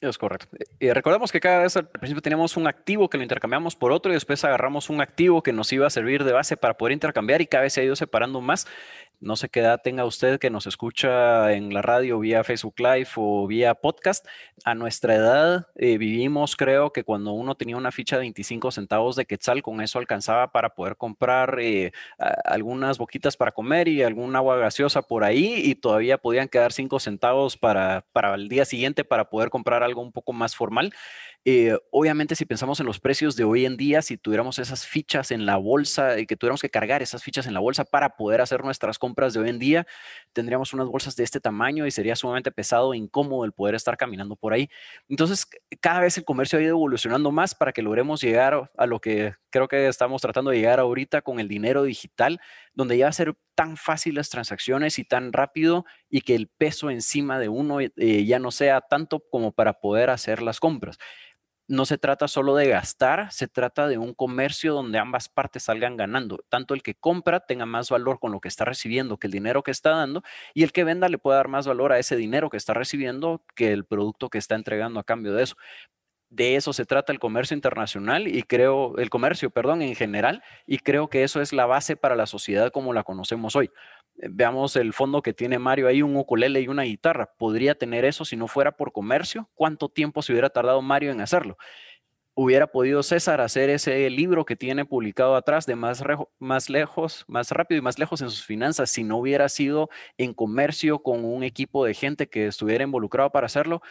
[0.00, 0.56] Es correcto.
[0.78, 4.12] Y recordemos que cada vez al principio teníamos un activo que lo intercambiamos por otro
[4.12, 7.40] y después agarramos un activo que nos iba a servir de base para poder intercambiar
[7.40, 8.66] y cada vez se ha ido separando más.
[9.20, 13.08] No sé qué edad tenga usted que nos escucha en la radio vía Facebook Live
[13.16, 14.24] o vía podcast.
[14.64, 19.16] A nuestra edad eh, vivimos, creo que cuando uno tenía una ficha de 25 centavos
[19.16, 21.90] de quetzal, con eso alcanzaba para poder comprar eh,
[22.44, 27.00] algunas boquitas para comer y algún agua gaseosa por ahí y todavía podían quedar 5
[27.00, 30.94] centavos para, para el día siguiente para poder comprar algo un poco más formal.
[31.50, 35.30] Eh, obviamente, si pensamos en los precios de hoy en día, si tuviéramos esas fichas
[35.30, 38.42] en la bolsa, y que tuviéramos que cargar esas fichas en la bolsa para poder
[38.42, 39.86] hacer nuestras compras de hoy en día,
[40.34, 43.96] tendríamos unas bolsas de este tamaño y sería sumamente pesado e incómodo el poder estar
[43.96, 44.68] caminando por ahí.
[45.08, 45.46] Entonces,
[45.80, 49.32] cada vez el comercio ha ido evolucionando más para que logremos llegar a lo que
[49.48, 52.42] creo que estamos tratando de llegar ahorita con el dinero digital,
[52.74, 56.46] donde ya va a ser tan fácil las transacciones y tan rápido y que el
[56.46, 60.98] peso encima de uno eh, ya no sea tanto como para poder hacer las compras
[61.68, 65.96] no se trata solo de gastar, se trata de un comercio donde ambas partes salgan
[65.96, 66.38] ganando.
[66.48, 69.62] Tanto el que compra tenga más valor con lo que está recibiendo que el dinero
[69.62, 70.22] que está dando
[70.54, 73.42] y el que venda le pueda dar más valor a ese dinero que está recibiendo
[73.54, 75.56] que el producto que está entregando a cambio de eso.
[76.30, 80.78] De eso se trata el comercio internacional y creo, el comercio, perdón, en general, y
[80.78, 83.70] creo que eso es la base para la sociedad como la conocemos hoy.
[84.20, 87.32] Veamos el fondo que tiene Mario ahí, un ukulele y una guitarra.
[87.38, 89.48] ¿Podría tener eso si no fuera por comercio?
[89.54, 91.56] ¿Cuánto tiempo se hubiera tardado Mario en hacerlo?
[92.34, 96.02] ¿Hubiera podido César hacer ese libro que tiene publicado atrás de más,
[96.38, 100.34] más lejos, más rápido y más lejos en sus finanzas si no hubiera sido en
[100.34, 103.82] comercio con un equipo de gente que estuviera involucrado para hacerlo?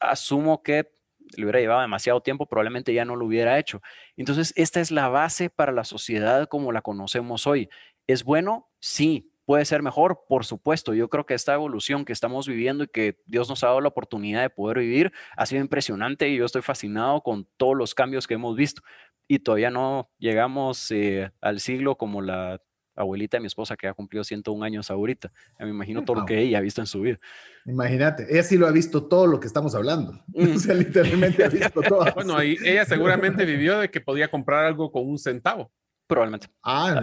[0.00, 0.90] Asumo que
[1.36, 3.80] le hubiera llevado demasiado tiempo, probablemente ya no lo hubiera hecho.
[4.16, 7.70] Entonces, esta es la base para la sociedad como la conocemos hoy.
[8.06, 8.70] ¿Es bueno?
[8.80, 10.94] Sí, puede ser mejor, por supuesto.
[10.94, 13.88] Yo creo que esta evolución que estamos viviendo y que Dios nos ha dado la
[13.88, 18.26] oportunidad de poder vivir ha sido impresionante y yo estoy fascinado con todos los cambios
[18.26, 18.82] que hemos visto.
[19.28, 22.60] Y todavía no llegamos eh, al siglo como la
[22.94, 25.32] abuelita de mi esposa que ha cumplido 101 años ahorita.
[25.58, 27.18] me imagino todo lo que ella ha visto en su vida.
[27.64, 30.22] Imagínate, ella sí lo ha visto todo lo que estamos hablando.
[30.34, 32.04] O sea, literalmente ha visto todo.
[32.14, 35.72] bueno, ella seguramente vivió de que podía comprar algo con un centavo.
[36.06, 36.48] Probablemente.
[36.62, 37.00] Ah,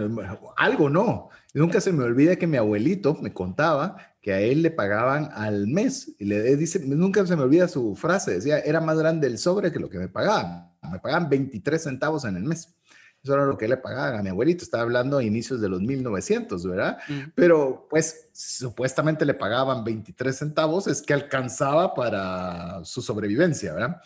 [0.56, 1.30] algo no.
[1.52, 5.66] Nunca se me olvida que mi abuelito me contaba que a él le pagaban al
[5.66, 6.14] mes.
[6.18, 9.72] Y le dice, nunca se me olvida su frase, decía, era más grande el sobre
[9.72, 10.70] que lo que me pagaban.
[10.90, 12.74] Me pagaban 23 centavos en el mes.
[13.22, 14.64] Eso era lo que le pagaban a mi abuelito.
[14.64, 16.98] Estaba hablando a inicios de los 1900, ¿verdad?
[17.08, 17.20] Mm.
[17.34, 24.00] Pero pues supuestamente le pagaban 23 centavos, es que alcanzaba para su sobrevivencia, ¿verdad?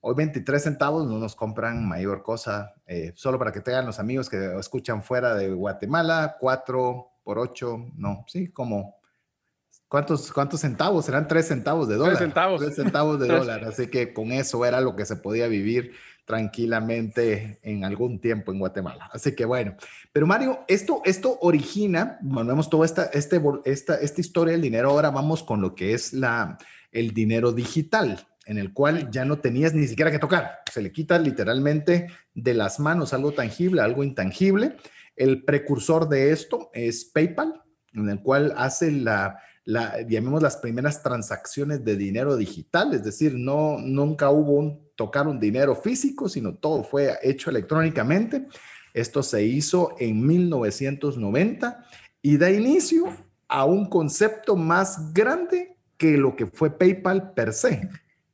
[0.00, 2.74] Hoy 23 centavos no nos compran mayor cosa.
[2.86, 7.86] Eh, solo para que tengan los amigos que escuchan fuera de Guatemala, 4 por 8,
[7.96, 8.98] no, sí, como
[9.88, 11.06] ¿Cuántos, ¿Cuántos centavos?
[11.06, 12.16] Serán 3 centavos de dólar.
[12.16, 12.60] 3 centavos.
[12.60, 13.64] 3 centavos de dólar.
[13.64, 15.94] Así que con eso era lo que se podía vivir
[16.26, 19.08] tranquilamente en algún tiempo en Guatemala.
[19.14, 19.76] Así que bueno,
[20.12, 24.90] pero Mario, esto, esto origina, bueno, vemos toda esta, este, esta, esta historia del dinero,
[24.90, 26.58] ahora vamos con lo que es la,
[26.92, 30.60] el dinero digital en el cual ya no tenías ni siquiera que tocar.
[30.72, 34.76] Se le quita literalmente de las manos algo tangible, algo intangible.
[35.14, 41.02] El precursor de esto es PayPal, en el cual hace la, la, llamemos las primeras
[41.02, 46.54] transacciones de dinero digital, es decir, no, nunca hubo un tocar un dinero físico, sino
[46.54, 48.48] todo fue hecho electrónicamente.
[48.94, 51.84] Esto se hizo en 1990
[52.22, 53.14] y da inicio
[53.46, 57.88] a un concepto más grande que lo que fue PayPal per se,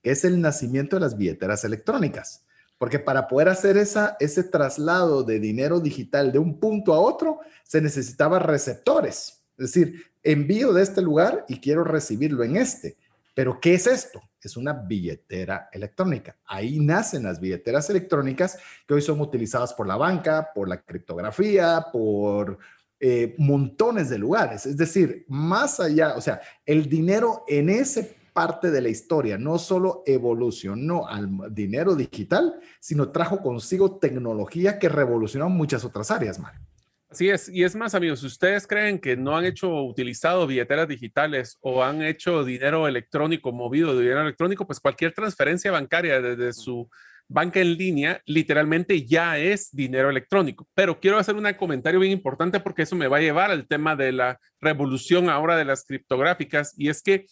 [0.05, 2.45] es el nacimiento de las billeteras electrónicas.
[2.79, 7.41] Porque para poder hacer esa, ese traslado de dinero digital de un punto a otro,
[7.63, 9.43] se necesitaba receptores.
[9.57, 12.97] Es decir, envío de este lugar y quiero recibirlo en este.
[13.35, 14.23] Pero, ¿qué es esto?
[14.41, 16.37] Es una billetera electrónica.
[16.45, 21.87] Ahí nacen las billeteras electrónicas que hoy son utilizadas por la banca, por la criptografía,
[21.93, 22.59] por
[23.01, 24.67] eh, montones de lugares.
[24.67, 29.59] Es decir, más allá, o sea, el dinero en ese parte de la historia, no
[29.59, 36.61] solo evolucionó al dinero digital, sino trajo consigo tecnología que revolucionó muchas otras áreas, Mario.
[37.09, 40.89] Así es, y es más, amigos, si ustedes creen que no han hecho, utilizado billeteras
[40.89, 46.53] digitales o han hecho dinero electrónico, movido de dinero electrónico, pues cualquier transferencia bancaria desde
[46.53, 46.91] su
[47.29, 50.69] banca en línea literalmente ya es dinero electrónico.
[50.75, 53.97] Pero quiero hacer un comentario bien importante porque eso me va a llevar al tema
[53.97, 57.27] de la revolución ahora de las criptográficas y es que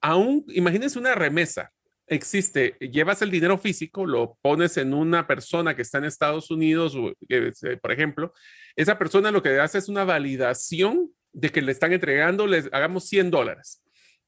[0.00, 1.72] aún, imagínense una remesa,
[2.06, 6.96] existe, llevas el dinero físico, lo pones en una persona que está en Estados Unidos,
[7.28, 8.32] eh, por ejemplo,
[8.76, 13.08] esa persona lo que hace es una validación de que le están entregando, les hagamos
[13.08, 13.82] 100 dólares.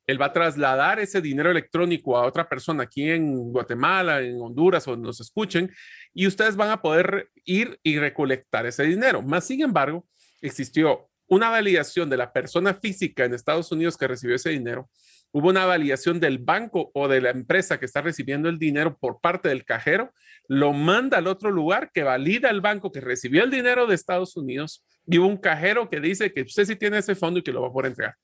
[0.06, 4.88] Él va a trasladar ese dinero electrónico a otra persona aquí en Guatemala, en Honduras
[4.88, 5.70] o nos escuchen,
[6.14, 9.22] y ustedes van a poder ir y recolectar ese dinero.
[9.22, 10.06] Más sin embargo,
[10.40, 14.88] existió una validación de la persona física en Estados Unidos que recibió ese dinero
[15.32, 19.20] hubo una validación del banco o de la empresa que está recibiendo el dinero por
[19.20, 20.12] parte del cajero,
[20.48, 24.36] lo manda al otro lugar que valida el banco que recibió el dinero de Estados
[24.36, 27.52] Unidos y hubo un cajero que dice que usted sí tiene ese fondo y que
[27.52, 28.14] lo va a poder entregar.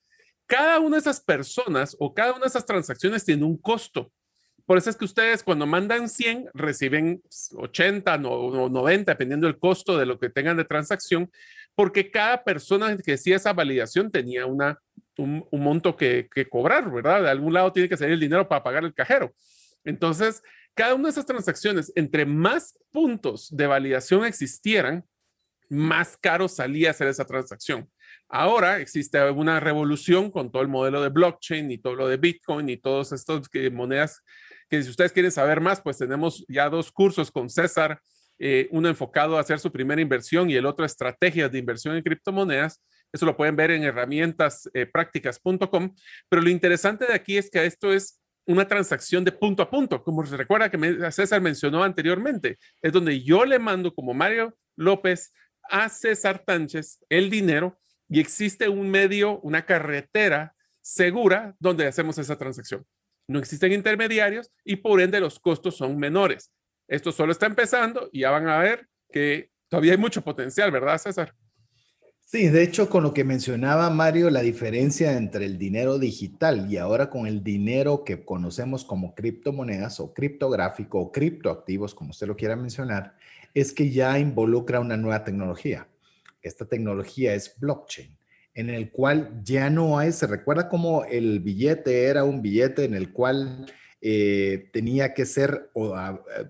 [0.46, 4.10] Cada una de esas personas o cada una de esas transacciones tiene un costo.
[4.66, 7.22] Por eso es que ustedes cuando mandan 100 reciben
[7.54, 11.30] 80 o 90, dependiendo del costo de lo que tengan de transacción,
[11.74, 14.78] porque cada persona que hacía esa validación tenía una
[15.16, 17.22] un, monto que, cobrar, ¿verdad?
[17.22, 19.32] De algún lado tiene que salir el dinero para pagar el cajero.
[19.84, 20.42] Entonces,
[20.74, 25.04] cada una de esas transacciones, entre más puntos de validación existieran,
[25.68, 27.88] más caro salía hacer esa transacción.
[28.28, 32.68] Ahora existe una revolución con todo el modelo de blockchain y todo lo de Bitcoin
[32.68, 34.22] y todas estas monedas
[34.68, 38.00] que si ustedes quieren saber más, pues tenemos ya dos cursos con César,
[38.38, 42.02] eh, uno enfocado a hacer su primera inversión y el otro estrategias de inversión en
[42.02, 42.82] criptomonedas.
[43.12, 45.84] Eso lo pueden ver en herramientasprácticas.com.
[45.84, 45.90] Eh,
[46.28, 50.02] Pero lo interesante de aquí es que esto es una transacción de punto a punto,
[50.02, 52.58] como se recuerda que César mencionó anteriormente.
[52.82, 55.32] Es donde yo le mando como Mario López
[55.70, 57.78] a César Tánchez el dinero
[58.08, 62.84] y existe un medio, una carretera segura donde hacemos esa transacción.
[63.26, 66.52] No existen intermediarios y por ende los costos son menores.
[66.88, 70.98] Esto solo está empezando y ya van a ver que todavía hay mucho potencial, ¿verdad,
[70.98, 71.34] César?
[72.26, 76.78] Sí, de hecho, con lo que mencionaba Mario, la diferencia entre el dinero digital y
[76.78, 82.34] ahora con el dinero que conocemos como criptomonedas o criptográfico o criptoactivos, como usted lo
[82.34, 83.14] quiera mencionar,
[83.52, 85.86] es que ya involucra una nueva tecnología.
[86.42, 88.16] Esta tecnología es blockchain.
[88.56, 92.94] en el cual ya no hay, se recuerda como el billete era un billete en
[92.94, 93.66] el cual
[94.06, 95.70] eh, tenía que ser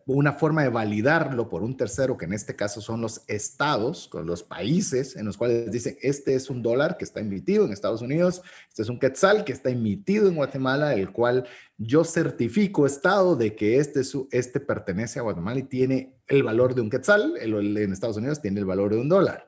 [0.06, 4.26] una forma de validarlo por un tercero, que en este caso son los estados, con
[4.26, 8.02] los países en los cuales dicen, este es un dólar que está emitido en Estados
[8.02, 11.46] Unidos, este es un quetzal que está emitido en Guatemala, el cual
[11.78, 14.00] yo certifico estado de que este,
[14.32, 18.58] este pertenece a Guatemala y tiene el valor de un quetzal, en Estados Unidos tiene
[18.58, 19.46] el valor de un dólar.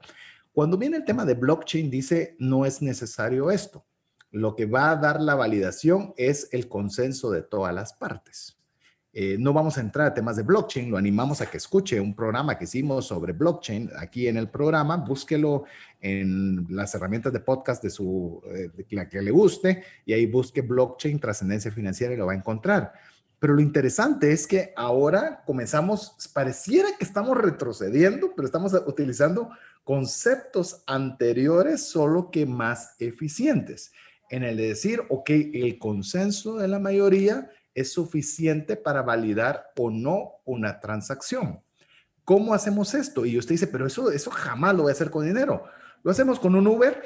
[0.52, 3.84] Cuando viene el tema de blockchain, dice, no es necesario esto
[4.36, 8.58] lo que va a dar la validación es el consenso de todas las partes.
[9.14, 12.14] Eh, no vamos a entrar a temas de blockchain, lo animamos a que escuche un
[12.14, 15.64] programa que hicimos sobre blockchain aquí en el programa, búsquelo
[16.02, 20.60] en las herramientas de podcast de su, eh, la que le guste y ahí busque
[20.60, 22.92] blockchain trascendencia financiera y lo va a encontrar.
[23.38, 29.48] Pero lo interesante es que ahora comenzamos, pareciera que estamos retrocediendo, pero estamos utilizando
[29.82, 33.92] conceptos anteriores, solo que más eficientes
[34.30, 39.90] en el de decir, ok, el consenso de la mayoría es suficiente para validar o
[39.90, 41.60] no una transacción.
[42.24, 43.24] ¿Cómo hacemos esto?
[43.24, 45.64] Y usted dice, pero eso, eso jamás lo voy a hacer con dinero.
[46.02, 47.00] Lo hacemos con un Uber.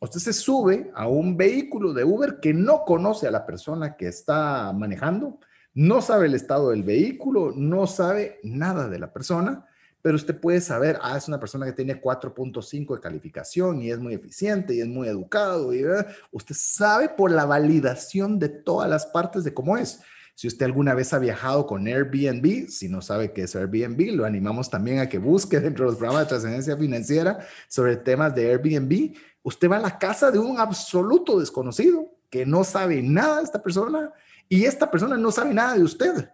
[0.00, 4.08] Usted se sube a un vehículo de Uber que no conoce a la persona que
[4.08, 5.38] está manejando,
[5.74, 9.66] no sabe el estado del vehículo, no sabe nada de la persona
[10.02, 13.98] pero usted puede saber, ah, es una persona que tiene 4.5 de calificación y es
[13.98, 15.74] muy eficiente y es muy educado.
[15.74, 15.84] Y,
[16.30, 20.00] usted sabe por la validación de todas las partes de cómo es.
[20.34, 24.24] Si usted alguna vez ha viajado con Airbnb, si no sabe qué es Airbnb, lo
[24.24, 28.48] animamos también a que busque dentro de los programas de trascendencia financiera sobre temas de
[28.48, 29.14] Airbnb.
[29.42, 33.62] Usted va a la casa de un absoluto desconocido que no sabe nada de esta
[33.62, 34.12] persona
[34.48, 36.30] y esta persona no sabe nada de usted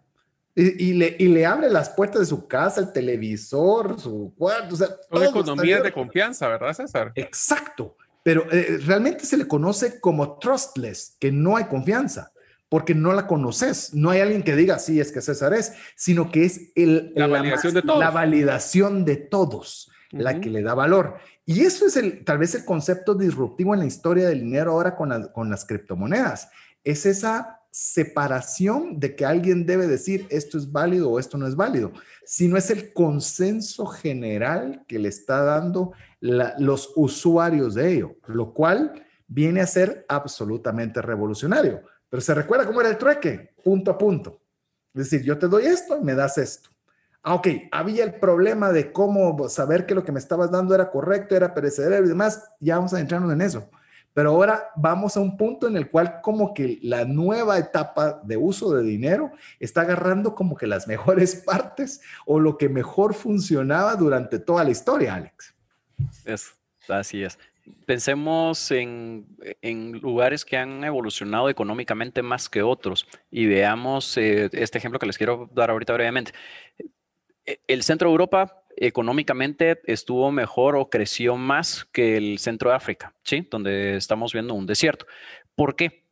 [0.59, 4.75] y, le, y, le, abre las puertas de su casa, el televisor, su cuarto.
[4.75, 4.89] O sea,
[5.23, 7.13] economía de confianza, ¿verdad, César?
[7.15, 7.95] Exacto.
[8.23, 12.33] Pero eh, realmente se le conoce como trustless, que no hay confianza,
[12.71, 13.93] porque no la conoces.
[13.93, 17.27] No hay alguien que diga, sí, es que César es, sino que es el, la,
[17.27, 18.01] validación de todos.
[18.01, 21.19] La validación de todos, la que le da valor.
[21.45, 24.97] Y eso es el, tal vez el concepto disruptivo en la historia del dinero ahora
[24.97, 26.49] con, con las criptomonedas.
[26.83, 31.57] Es esa separación de que alguien debe decir esto es válido o esto no es
[31.57, 31.93] válido,
[32.25, 39.05] sino es el consenso general que le está dando los usuarios de ello, lo cual
[39.27, 41.83] viene a ser absolutamente revolucionario.
[42.09, 44.41] Pero se recuerda cómo era el trueque, punto a punto.
[44.95, 46.71] Es decir, yo te doy esto y me das esto.
[47.23, 50.91] Ah, ok, había el problema de cómo saber que lo que me estabas dando era
[50.91, 52.43] correcto, era perecedero y demás.
[52.59, 53.69] Ya vamos a entrarnos en eso.
[54.17, 58.39] Pero ahora vamos a un punto en el cual como que la nueva etapa de
[58.39, 63.95] uso de dinero está agarrando como que las mejores partes o lo que mejor funcionaba
[63.95, 65.55] durante toda la historia, Alex.
[66.25, 66.57] Es,
[66.89, 67.39] así es.
[67.85, 69.27] Pensemos en,
[70.01, 75.19] lugares que han evolucionado económicamente más que otros y veamos eh, este ejemplo que les
[75.19, 76.33] quiero dar ahorita brevemente.
[77.67, 83.15] El centro de Europa económicamente estuvo mejor o creció más que el centro de África,
[83.25, 83.47] ¿sí?
[83.51, 85.07] Donde estamos viendo un desierto.
[85.55, 86.06] ¿Por qué?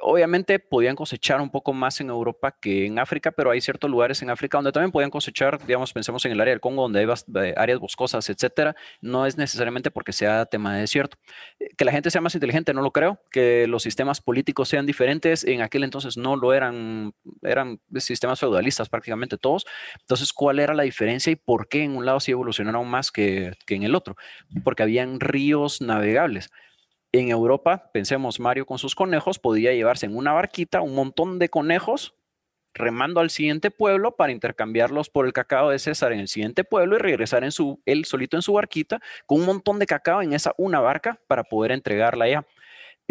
[0.00, 4.22] Obviamente podían cosechar un poco más en Europa que en África, pero hay ciertos lugares
[4.22, 7.06] en África donde también podían cosechar, digamos, pensemos en el área del Congo, donde hay
[7.06, 8.74] eh, áreas boscosas, etcétera.
[9.00, 11.18] No es necesariamente porque sea tema de desierto.
[11.58, 13.20] Eh, que la gente sea más inteligente, no lo creo.
[13.30, 17.12] Que los sistemas políticos sean diferentes, en aquel entonces no lo eran,
[17.42, 19.66] eran sistemas feudalistas prácticamente todos.
[20.00, 23.52] Entonces, ¿cuál era la diferencia y por qué en un lado sí evolucionaron más que,
[23.66, 24.16] que en el otro?
[24.64, 26.50] Porque habían ríos navegables.
[27.10, 31.48] En Europa, pensemos, Mario con sus conejos podía llevarse en una barquita un montón de
[31.48, 32.14] conejos
[32.74, 36.96] remando al siguiente pueblo para intercambiarlos por el cacao de César en el siguiente pueblo
[36.96, 40.34] y regresar en su, él solito en su barquita con un montón de cacao en
[40.34, 42.46] esa una barca para poder entregarla allá.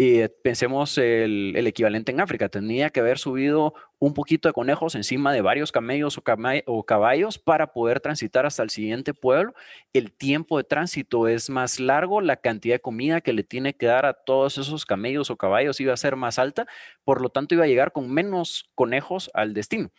[0.00, 5.32] Y pensemos el, equivalente en África, tenía que haber subido un poquito de conejos encima
[5.32, 6.20] de varios camellos
[6.66, 9.54] o, caballos para poder transitar hasta el siguiente pueblo.
[9.92, 13.86] El tiempo de tránsito es más largo, la cantidad de comida que le tiene que
[13.86, 16.68] dar a todos esos camellos o caballos iba a ser más alta,
[17.02, 19.90] por lo tanto iba a llegar con menos conejos al destino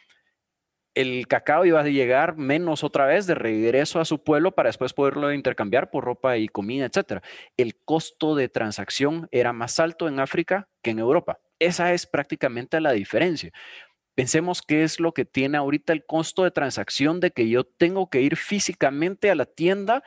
[1.00, 4.92] el cacao iba a llegar menos otra vez de regreso a su pueblo para después
[4.92, 7.24] poderlo intercambiar por ropa y comida, etc.
[7.56, 11.40] El costo de transacción era más alto en África que en Europa.
[11.58, 13.52] Esa es prácticamente la diferencia.
[14.14, 18.10] Pensemos qué es lo que tiene ahorita el costo de transacción de que yo tengo
[18.10, 20.04] que ir físicamente a la tienda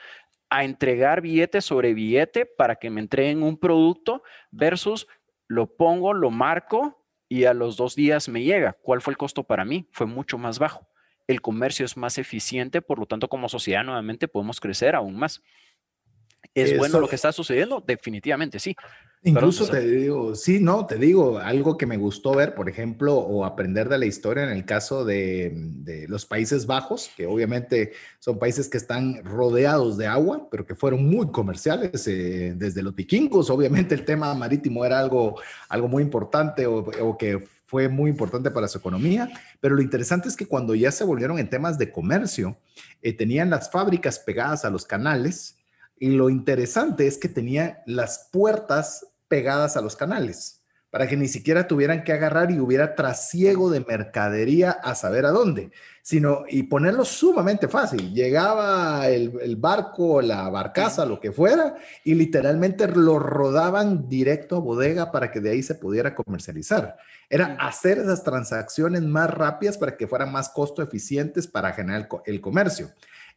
[0.50, 5.06] a entregar billete sobre billete para que me entreguen un producto versus
[5.48, 7.01] lo pongo, lo marco
[7.32, 8.74] y a los dos días me llega.
[8.74, 9.88] ¿Cuál fue el costo para mí?
[9.90, 10.86] Fue mucho más bajo.
[11.26, 15.42] El comercio es más eficiente, por lo tanto, como sociedad nuevamente podemos crecer aún más.
[16.52, 17.82] ¿Es bueno lo que está sucediendo?
[17.86, 18.76] Definitivamente sí.
[19.24, 23.44] Incluso te digo, sí, no, te digo, algo que me gustó ver, por ejemplo, o
[23.44, 28.68] aprender de la historia en el caso de, los Países Bajos, que obviamente son países
[28.68, 33.48] que están rodeados de agua, pero que fueron muy comerciales eh, desde los vikingos.
[33.48, 38.66] Obviamente el tema marítimo era algo, algo muy importante o, que fue muy importante para
[38.66, 39.30] su economía,
[39.60, 42.56] pero lo interesante es que cuando ya se volvieron en temas de comercio,
[43.00, 45.58] eh, tenían las fábricas pegadas a los canales
[45.96, 50.60] y lo interesante es que tenían las puertas pegadas a los canales,
[50.90, 55.30] para que ni siquiera tuvieran que agarrar y hubiera trasiego de mercadería a saber a
[55.30, 55.70] dónde,
[56.02, 58.12] sino y ponerlo sumamente fácil.
[58.12, 65.10] Llegaba el, barco, la barcaza, lo que fuera, y literalmente lo rodaban directo a bodega
[65.10, 66.98] para que de ahí se pudiera comercializar.
[67.30, 72.34] Era hacer esas transacciones más rápidas para que fueran más costo eficientes para generar el,
[72.34, 72.90] el comercio.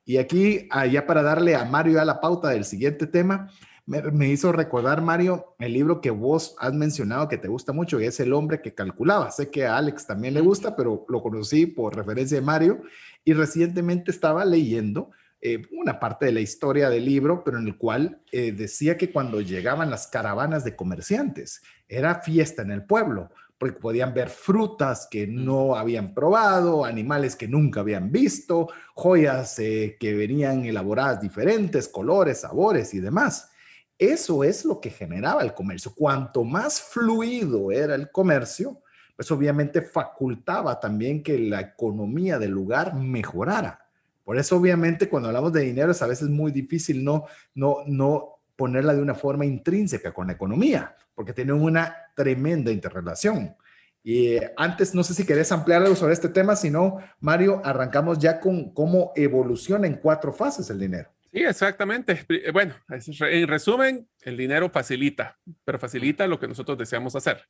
[0.04, 3.50] Y aquí, ya para darle a Mario a la pauta del siguiente tema,
[3.86, 8.06] me, hizo recordar, Mario, el libro que vos has mencionado que te gusta mucho, y
[8.06, 9.30] es El hombre que calculaba.
[9.32, 12.82] Sé que a Alex también le gusta, pero lo conocí por referencia de Mario
[13.24, 17.78] y recientemente estaba leyendo eh, una parte de la historia del libro, pero en el
[17.78, 23.30] cual eh, decía que cuando llegaban las caravanas de comerciantes, era fiesta en el pueblo,
[23.60, 29.98] porque podían ver frutas que no habían probado, animales que nunca habían visto, joyas eh,
[30.00, 33.52] que venían elaboradas diferentes, colores, sabores y demás.
[33.98, 35.94] Eso es lo que generaba el comercio.
[35.96, 38.82] Cuanto más fluido era el comercio,
[39.16, 43.88] pues obviamente facultaba también que la economía del lugar mejorara.
[44.24, 48.40] Por eso obviamente cuando hablamos de dinero es a veces muy difícil no, no, no
[48.56, 53.56] ponerla de una forma intrínseca con la economía, porque tiene una tremenda interrelación.
[54.04, 58.20] Y antes, no sé si querés ampliar algo sobre este tema, si no, Mario, arrancamos
[58.20, 61.10] ya con cómo evoluciona en cuatro fases el dinero.
[61.36, 62.26] Sí, exactamente.
[62.30, 67.44] Eh, bueno, en resumen, el dinero facilita, pero facilita lo que nosotros deseamos hacer.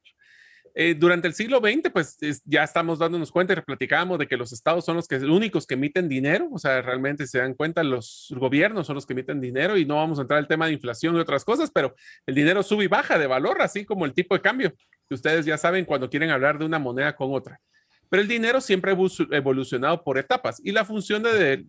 [0.73, 4.51] Eh, durante el siglo XX, pues ya estamos dándonos cuenta y platicábamos de que los
[4.51, 8.33] estados son los que únicos que emiten dinero, o sea, realmente se dan cuenta los
[8.35, 11.15] gobiernos son los que emiten dinero y no vamos a entrar al tema de inflación
[11.15, 11.93] y otras cosas, pero
[12.25, 14.73] el dinero sube y baja de valor, así como el tipo de cambio,
[15.07, 17.61] que ustedes ya saben cuando quieren hablar de una moneda con otra.
[18.09, 21.65] Pero el dinero siempre ha evolucionado por etapas y la función de,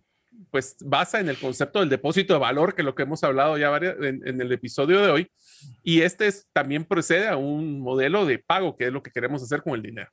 [0.51, 3.57] pues basa en el concepto del depósito de valor, que es lo que hemos hablado
[3.57, 5.31] ya en, el episodio de hoy.
[5.83, 9.61] Y este también procede a un modelo de pago, que es lo que queremos hacer
[9.61, 10.09] con el dinero.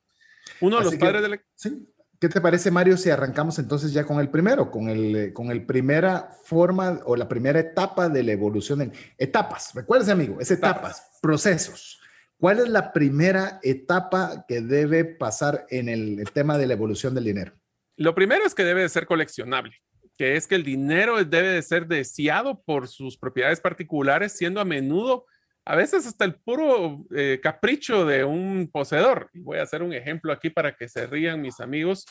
[0.61, 1.41] Uno de los padres de la...
[1.55, 1.87] ¿sí?
[2.19, 5.65] ¿Qué te parece, Mario, si arrancamos entonces ya con el primero, con el, con el
[5.65, 8.81] primera forma o la primera etapa de la evolución?
[8.81, 11.99] En, etapas, recuérdese, amigo, es etapas, procesos.
[12.37, 17.13] ¿Cuál es la primera etapa que debe pasar en el, el tema de la evolución
[17.13, 17.53] del dinero?
[17.97, 19.75] Lo primero es que debe de ser coleccionable
[20.17, 24.65] que es que el dinero debe de ser deseado por sus propiedades particulares, siendo a
[24.65, 25.25] menudo,
[25.65, 29.29] a veces hasta el puro eh, capricho de un poseedor.
[29.33, 32.05] Voy a hacer un ejemplo aquí para que se rían mis amigos.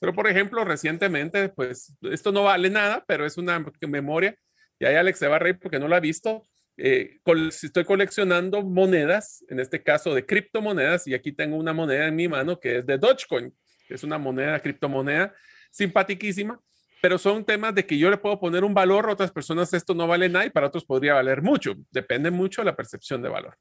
[0.00, 4.36] Pero, por ejemplo, recientemente, pues esto no vale nada, pero es una memoria.
[4.78, 6.42] Y ahí Alex se va a reír porque no lo ha visto.
[6.76, 7.18] Eh,
[7.62, 12.28] estoy coleccionando monedas, en este caso de criptomonedas, y aquí tengo una moneda en mi
[12.28, 13.52] mano que es de Dogecoin,
[13.86, 15.34] que es una moneda, criptomoneda
[15.70, 16.60] simpaticísima
[17.02, 19.92] pero son temas de que yo le puedo poner un valor, a otras personas esto
[19.92, 21.74] no vale nada y para otros podría valer mucho.
[21.90, 23.58] Depende mucho de la percepción de valor.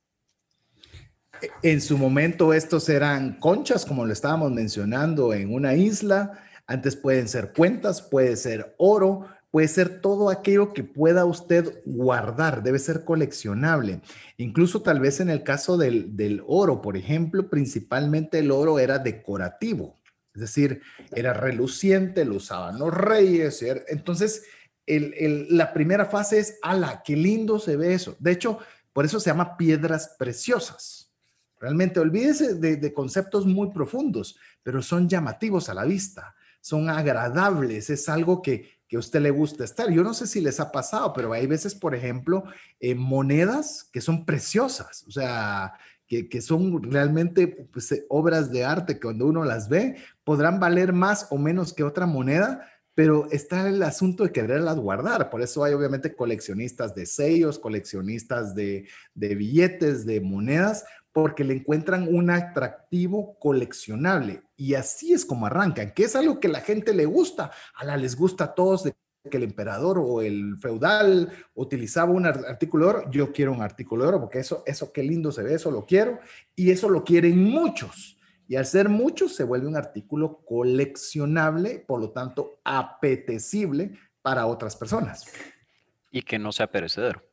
[1.64, 6.40] En su momento estos eran conchas, como lo estábamos mencionando, en una isla.
[6.68, 12.62] Antes pueden ser cuentas, puede ser oro, puede ser todo aquello que pueda usted guardar,
[12.62, 14.02] debe ser coleccionable.
[14.38, 19.00] Incluso tal vez en el caso del, del oro, por ejemplo, principalmente el oro era
[19.00, 19.96] decorativo.
[20.34, 20.82] Es decir,
[21.12, 23.64] era reluciente, lo usaban los reyes.
[23.88, 24.44] Entonces,
[24.88, 28.16] la primera fase es, ala, qué lindo se ve eso.
[28.20, 28.60] De hecho,
[28.94, 31.12] por eso se llama piedras preciosas.
[31.60, 38.10] Realmente, olvídese de, conceptos muy profundos, pero son llamativos a la vista, son agradables, es
[38.10, 39.92] algo que, que a usted le gusta estar.
[39.92, 42.46] Yo no sé si les ha pasado, pero hay veces, por ejemplo,
[42.80, 45.06] eh, monedas que son preciosas.
[45.08, 45.74] O sea,
[46.12, 50.92] que, son realmente pues, eh, obras de arte que cuando uno las ve podrán valer
[50.92, 55.30] más o menos que otra moneda, pero está el asunto de quererlas guardar.
[55.30, 60.84] Por eso hay obviamente coleccionistas de sellos, coleccionistas de, de billetes, de monedas,
[61.14, 64.44] porque le encuentran un atractivo coleccionable.
[64.58, 67.52] Y así es como arrancan, que es algo que la gente le gusta.
[67.76, 68.84] A la les gusta a todos
[69.30, 74.04] que el emperador o el feudal utilizaba un artículo de oro, yo quiero un artículo
[74.04, 76.20] de oro porque eso, eso qué lindo se ve, eso lo quiero
[76.56, 78.18] y eso lo quieren muchos.
[78.48, 83.92] Y al ser muchos se vuelve un artículo coleccionable, por lo tanto apetecible
[84.22, 85.32] para otras personas.
[86.10, 87.24] Y que no sea perecedero.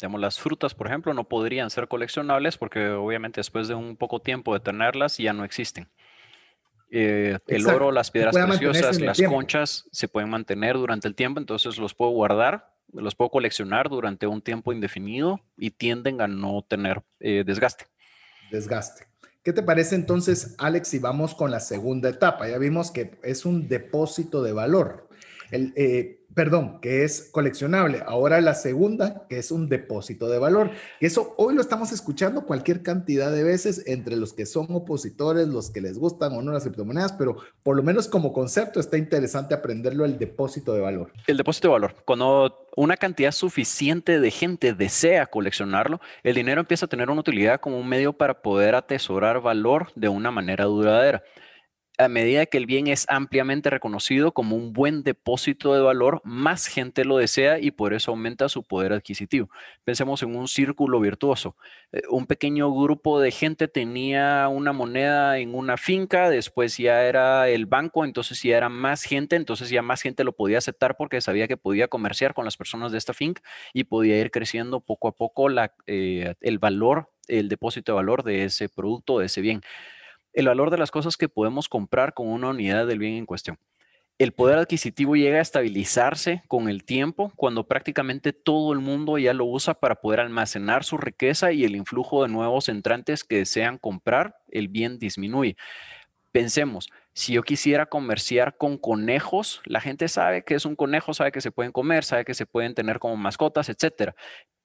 [0.00, 4.20] Digamos, las frutas, por ejemplo, no podrían ser coleccionables porque obviamente después de un poco
[4.20, 5.88] tiempo de tenerlas ya no existen.
[6.90, 11.76] Eh, el oro, las piedras preciosas, las conchas se pueden mantener durante el tiempo, entonces
[11.78, 17.02] los puedo guardar, los puedo coleccionar durante un tiempo indefinido y tienden a no tener
[17.20, 17.86] eh, desgaste.
[18.50, 19.06] Desgaste.
[19.42, 22.48] ¿Qué te parece entonces, Alex, si vamos con la segunda etapa?
[22.48, 25.08] Ya vimos que es un depósito de valor.
[25.50, 28.04] El, eh, perdón, que es coleccionable.
[28.06, 30.70] Ahora la segunda, que es un depósito de valor.
[31.00, 35.70] Eso hoy lo estamos escuchando cualquier cantidad de veces entre los que son opositores, los
[35.70, 39.52] que les gustan o no las criptomonedas, pero por lo menos como concepto está interesante
[39.52, 41.10] aprenderlo el depósito de valor.
[41.26, 41.96] El depósito de valor.
[42.04, 47.58] Cuando una cantidad suficiente de gente desea coleccionarlo, el dinero empieza a tener una utilidad
[47.58, 51.24] como un medio para poder atesorar valor de una manera duradera
[51.98, 56.66] a medida que el bien es ampliamente reconocido como un buen depósito de valor, más
[56.66, 59.50] gente lo desea y por eso aumenta su poder adquisitivo.
[59.82, 61.56] Pensemos en un círculo virtuoso.
[61.90, 67.48] Eh, un pequeño grupo de gente tenía una moneda en una finca, después ya era
[67.48, 71.20] el banco, entonces ya era más gente, entonces ya más gente lo podía aceptar porque
[71.20, 73.42] sabía que podía comerciar con las personas de esta finca
[73.72, 75.48] y podía ir creciendo poco a poco
[75.86, 79.62] eh, el valor, el depósito de valor de ese producto, de ese bien
[80.32, 83.58] el valor de las cosas que podemos comprar con una unidad del bien en cuestión.
[84.18, 89.32] El poder adquisitivo llega a estabilizarse con el tiempo cuando prácticamente todo el mundo ya
[89.32, 93.78] lo usa para poder almacenar su riqueza y el influjo de nuevos entrantes que desean
[93.78, 95.56] comprar, el bien disminuye.
[96.32, 101.30] Pensemos, si yo quisiera comerciar con conejos, la gente sabe que es un conejo, sabe
[101.30, 104.16] que se pueden comer, sabe que se pueden tener como mascotas, etcétera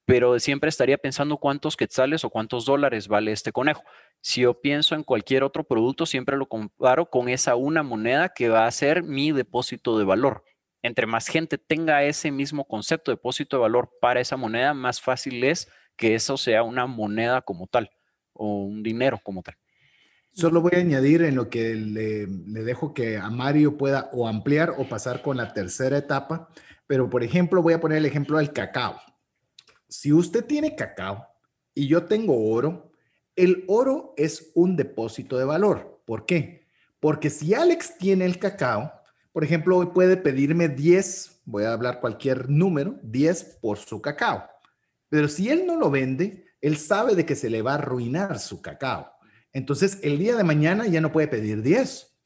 [0.05, 3.83] pero siempre estaría pensando cuántos quetzales o cuántos dólares vale este conejo.
[4.21, 8.49] Si yo pienso en cualquier otro producto, siempre lo comparo con esa una moneda que
[8.49, 10.43] va a ser mi depósito de valor.
[10.81, 14.99] Entre más gente tenga ese mismo concepto de depósito de valor para esa moneda, más
[15.01, 17.89] fácil es que eso sea una moneda como tal
[18.33, 19.55] o un dinero como tal.
[20.33, 24.27] Solo voy a añadir en lo que le, le dejo que a Mario pueda o
[24.27, 26.49] ampliar o pasar con la tercera etapa,
[26.87, 28.99] pero por ejemplo voy a poner el ejemplo del cacao
[29.93, 31.27] si usted tiene cacao
[31.75, 32.91] y yo tengo oro,
[33.35, 36.01] el oro es un depósito de valor.
[36.05, 36.67] ¿Por qué?
[36.99, 38.91] Porque si Alex tiene el cacao,
[39.31, 44.49] por ejemplo, hoy puede pedirme 10, voy a hablar cualquier número, 10 por su cacao.
[45.09, 48.39] Pero si él no lo vende, él sabe de que se le va a arruinar
[48.39, 49.11] su cacao.
[49.51, 52.17] Entonces, el día de mañana ya no puede pedir 10.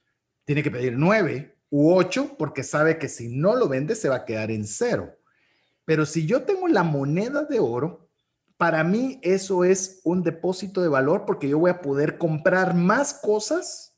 [0.45, 4.17] Tiene que pedir 9 u 8 porque sabe que si no lo vende se va
[4.17, 5.16] a quedar en cero.
[5.87, 8.09] Pero si yo tengo la moneda de oro,
[8.57, 13.13] para mí eso es un depósito de valor porque yo voy a poder comprar más
[13.13, 13.97] cosas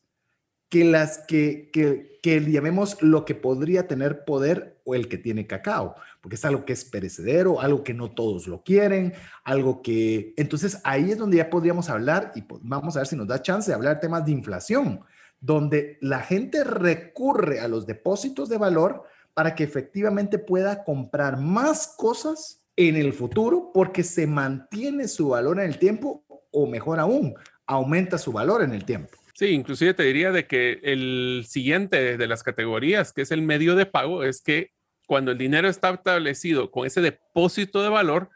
[0.70, 5.48] que las que, que, que llamemos lo que podría tener poder o el que tiene
[5.48, 9.14] cacao, porque es algo que es perecedero, algo que no todos lo quieren,
[9.44, 10.36] algo que...
[10.38, 13.72] Entonces ahí es donde ya podríamos hablar y vamos a ver si nos da chance
[13.72, 15.00] de hablar temas de inflación,
[15.40, 19.06] donde la gente recurre a los depósitos de valor
[19.40, 25.62] para que efectivamente pueda comprar más cosas en el futuro porque se mantiene su valor
[25.62, 27.36] en el tiempo o mejor aún,
[27.66, 29.18] aumenta su valor en el tiempo.
[29.34, 33.76] Sí, inclusive te diría de que el siguiente de las categorías, que es el medio
[33.76, 34.72] de pago, es que
[35.08, 38.30] cuando el dinero está establecido con ese depósito de valor,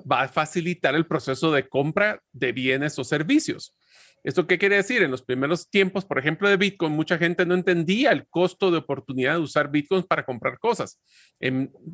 [0.00, 3.74] va a facilitar el proceso de compra de bienes o servicios.
[4.22, 5.02] ¿Esto qué quiere decir?
[5.02, 8.78] En los primeros tiempos, por ejemplo, de Bitcoin, mucha gente no entendía el costo de
[8.78, 11.00] oportunidad de usar Bitcoin para comprar cosas,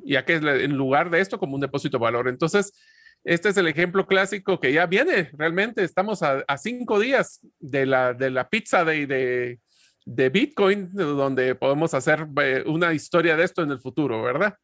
[0.05, 2.29] ya que en lugar de esto como un depósito de valor.
[2.29, 2.73] Entonces,
[3.25, 5.31] este es el ejemplo clásico que ya viene.
[5.33, 9.61] Realmente estamos a, cinco días de la, de la pizza de, de,
[10.05, 14.55] de Bitcoin, donde podemos hacer eh, una historia de esto en el futuro, ¿verdad?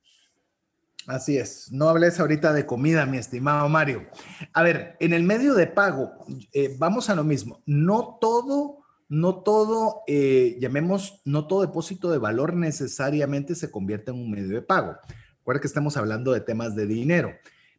[1.07, 4.07] Así es, no hables ahorita de comida, mi estimado Mario.
[4.53, 6.13] A ver, en el medio de pago,
[6.53, 7.61] eh, vamos a lo mismo.
[7.67, 14.19] No todo, no todo, eh, llamemos, no todo depósito de valor necesariamente se convierte en
[14.19, 14.97] un medio de pago.
[15.39, 17.33] Recuerda que estamos hablando de temas de dinero.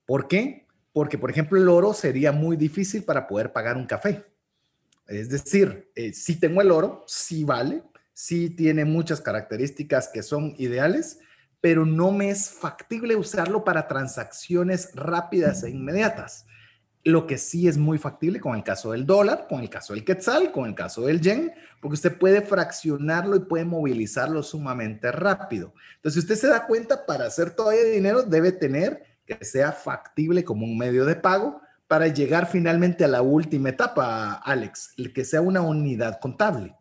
[0.05, 0.67] ¿Por qué?
[0.91, 4.25] Porque, por ejemplo, el oro sería muy difícil para poder pagar un café.
[5.07, 7.83] Es decir, eh, si tengo el oro, sí vale,
[8.13, 11.19] sí tiene muchas características que son ideales,
[11.63, 16.45] pero no me es factible usarlo para transacciones rápidas e inmediatas.
[17.05, 20.03] Lo que sí es muy factible con el caso del dólar, con el caso del
[20.03, 25.73] quetzal, con el caso del yen, porque usted puede fraccionarlo y puede movilizarlo sumamente rápido.
[25.95, 30.43] Entonces, si usted se da cuenta, para hacer todavía dinero debe tener que sea factible
[30.43, 35.23] como un medio de pago para llegar finalmente a la última etapa, Alex, el que
[35.23, 36.75] sea una unidad contable.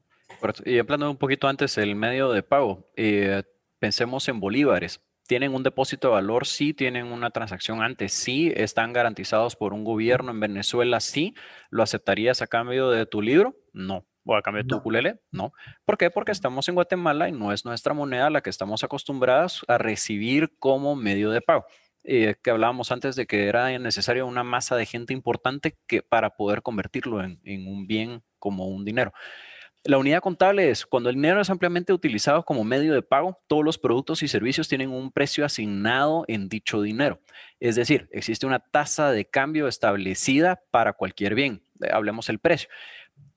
[0.64, 3.44] Y hablando un poquito antes, el medio de pago, eh,
[3.82, 5.02] pensemos en bolívares.
[5.26, 9.82] tienen un depósito de valor, sí tienen una transacción antes, sí están garantizados por un
[9.82, 11.34] gobierno en Venezuela, sí.
[11.68, 13.56] ¿Lo aceptarías a cambio de tu libro?
[13.72, 14.06] No.
[14.24, 15.20] ¿O a cambio de tu ukulele?
[15.32, 15.52] No.
[15.84, 16.10] ¿Por qué?
[16.10, 20.56] Porque estamos en Guatemala y no es nuestra moneda la que estamos acostumbrados a recibir
[20.60, 21.64] como medio de pago.
[22.04, 26.36] Eh, que hablábamos antes de que era necesario una masa de gente importante que, para
[26.36, 29.12] poder convertirlo en, en un bien como un dinero.
[29.84, 33.64] La unidad contable es cuando el dinero es ampliamente utilizado como medio de pago, todos
[33.64, 37.20] los productos y servicios tienen un precio asignado en dicho dinero.
[37.59, 41.64] Es decir, existe una tasa de cambio establecida para cualquier bien.
[41.82, 42.68] Eh, hablemos el precio.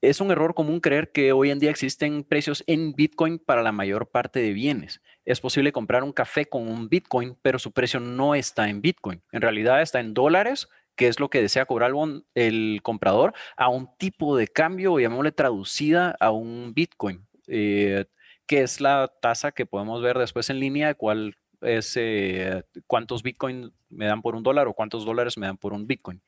[0.02, 3.72] Es un error común creer que hoy en día existen precios en Bitcoin para la
[3.72, 5.02] mayor parte de bienes.
[5.26, 9.24] Es posible comprar un café con un Bitcoin, pero su precio no está en Bitcoin.
[9.32, 11.92] En realidad está en dólares qué es lo que desea cobrar
[12.34, 18.06] el, comprador, a un tipo de cambio, llamémosle traducida a un Bitcoin, eh,
[18.46, 23.24] que es la tasa que podemos ver después en línea de cuál es eh, cuántos
[23.24, 26.22] Bitcoin me dan por un dólar o cuántos dólares me dan por un Bitcoin.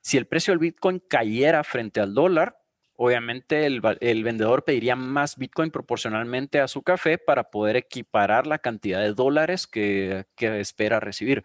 [0.00, 2.58] Si el precio del Bitcoin cayera frente al dólar,
[2.96, 9.00] obviamente el, vendedor pediría más Bitcoin proporcionalmente a su café para poder equiparar la cantidad
[9.00, 11.44] de dólares que espera recibir.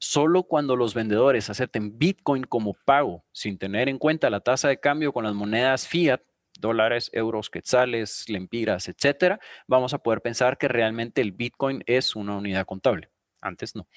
[0.00, 4.78] Solo cuando los vendedores acepten Bitcoin como pago, sin tener en cuenta la tasa de
[4.78, 6.20] cambio con las monedas fiat,
[6.60, 12.36] dólares, euros, quetzales, lempiras, etcétera, vamos a poder pensar que realmente el Bitcoin es una
[12.36, 13.10] unidad contable.
[13.40, 13.88] Antes no.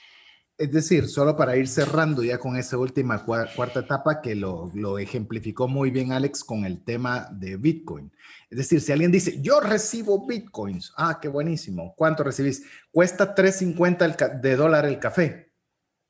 [0.58, 5.00] Es decir, solo para ir cerrando ya con esa última cuarta etapa que lo, lo,
[5.00, 8.12] ejemplificó muy bien Alex con el tema de Bitcoin.
[8.50, 12.64] Es decir, si alguien dice, yo recibo Bitcoins, ah, qué buenísimo, ¿cuánto recibís?
[12.92, 15.51] Cuesta 3.50 de dólar el café.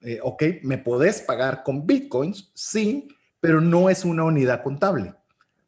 [0.02, 3.08] Eh, ok, me podés pagar con bitcoins, sí,
[3.40, 5.14] pero no es una unidad contable,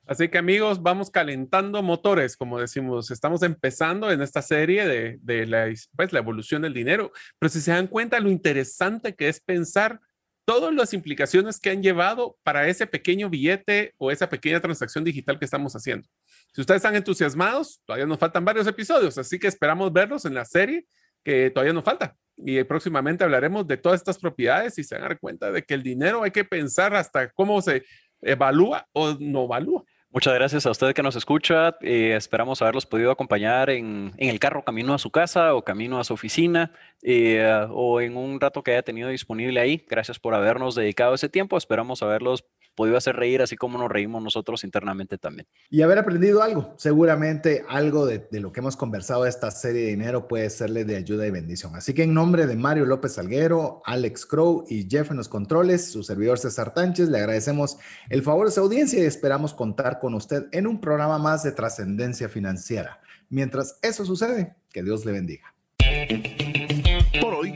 [0.07, 5.73] Así que amigos, vamos calentando motores, como decimos, estamos empezando en esta serie de, la,
[5.97, 10.01] pues, la evolución del dinero, pero si se dan cuenta lo interesante que es pensar
[10.45, 15.41] todas las implicaciones que han llevado para ese pequeño billete o esa pequeña transacción digital
[15.41, 16.09] que estamos haciendo.
[16.55, 20.45] Si ustedes están entusiasmados, todavía nos faltan varios episodios, así que esperamos verlos en la
[20.45, 20.87] serie
[21.25, 22.17] que todavía nos falta.
[22.37, 25.75] Y próximamente hablaremos de todas estas propiedades y se van a dar cuenta de que
[25.75, 27.85] el dinero hay que pensar hasta cómo se
[28.21, 29.85] evalúa o no evalúa.
[30.17, 31.77] Muchas gracias a usted que nos escucha.
[31.83, 36.05] Eh, esperamos haberlos podido acompañar en, el carro camino a su casa o camino a
[36.05, 36.73] su oficina
[37.03, 39.85] eh, o en un rato que haya tenido disponible ahí.
[39.87, 41.59] Gracias por habernos dedicado ese tiempo.
[41.59, 42.47] Esperamos haberlos
[42.77, 45.49] podido hacer reír así como nos reímos nosotros internamente también.
[45.71, 46.75] Y haber aprendido algo.
[46.77, 50.97] Seguramente algo de, lo que hemos conversado de esta serie de dinero puede serle de
[50.97, 51.75] ayuda y bendición.
[51.75, 55.91] Así que en nombre de Mario López Salguero, Alex Crow y Jeff en los controles,
[55.91, 57.79] su servidor César Tánchez, le agradecemos
[58.11, 61.53] el favor de su audiencia y esperamos contar con usted en un programa más de
[61.53, 63.01] trascendencia financiera.
[63.31, 65.55] Mientras eso sucede, que Dios le bendiga.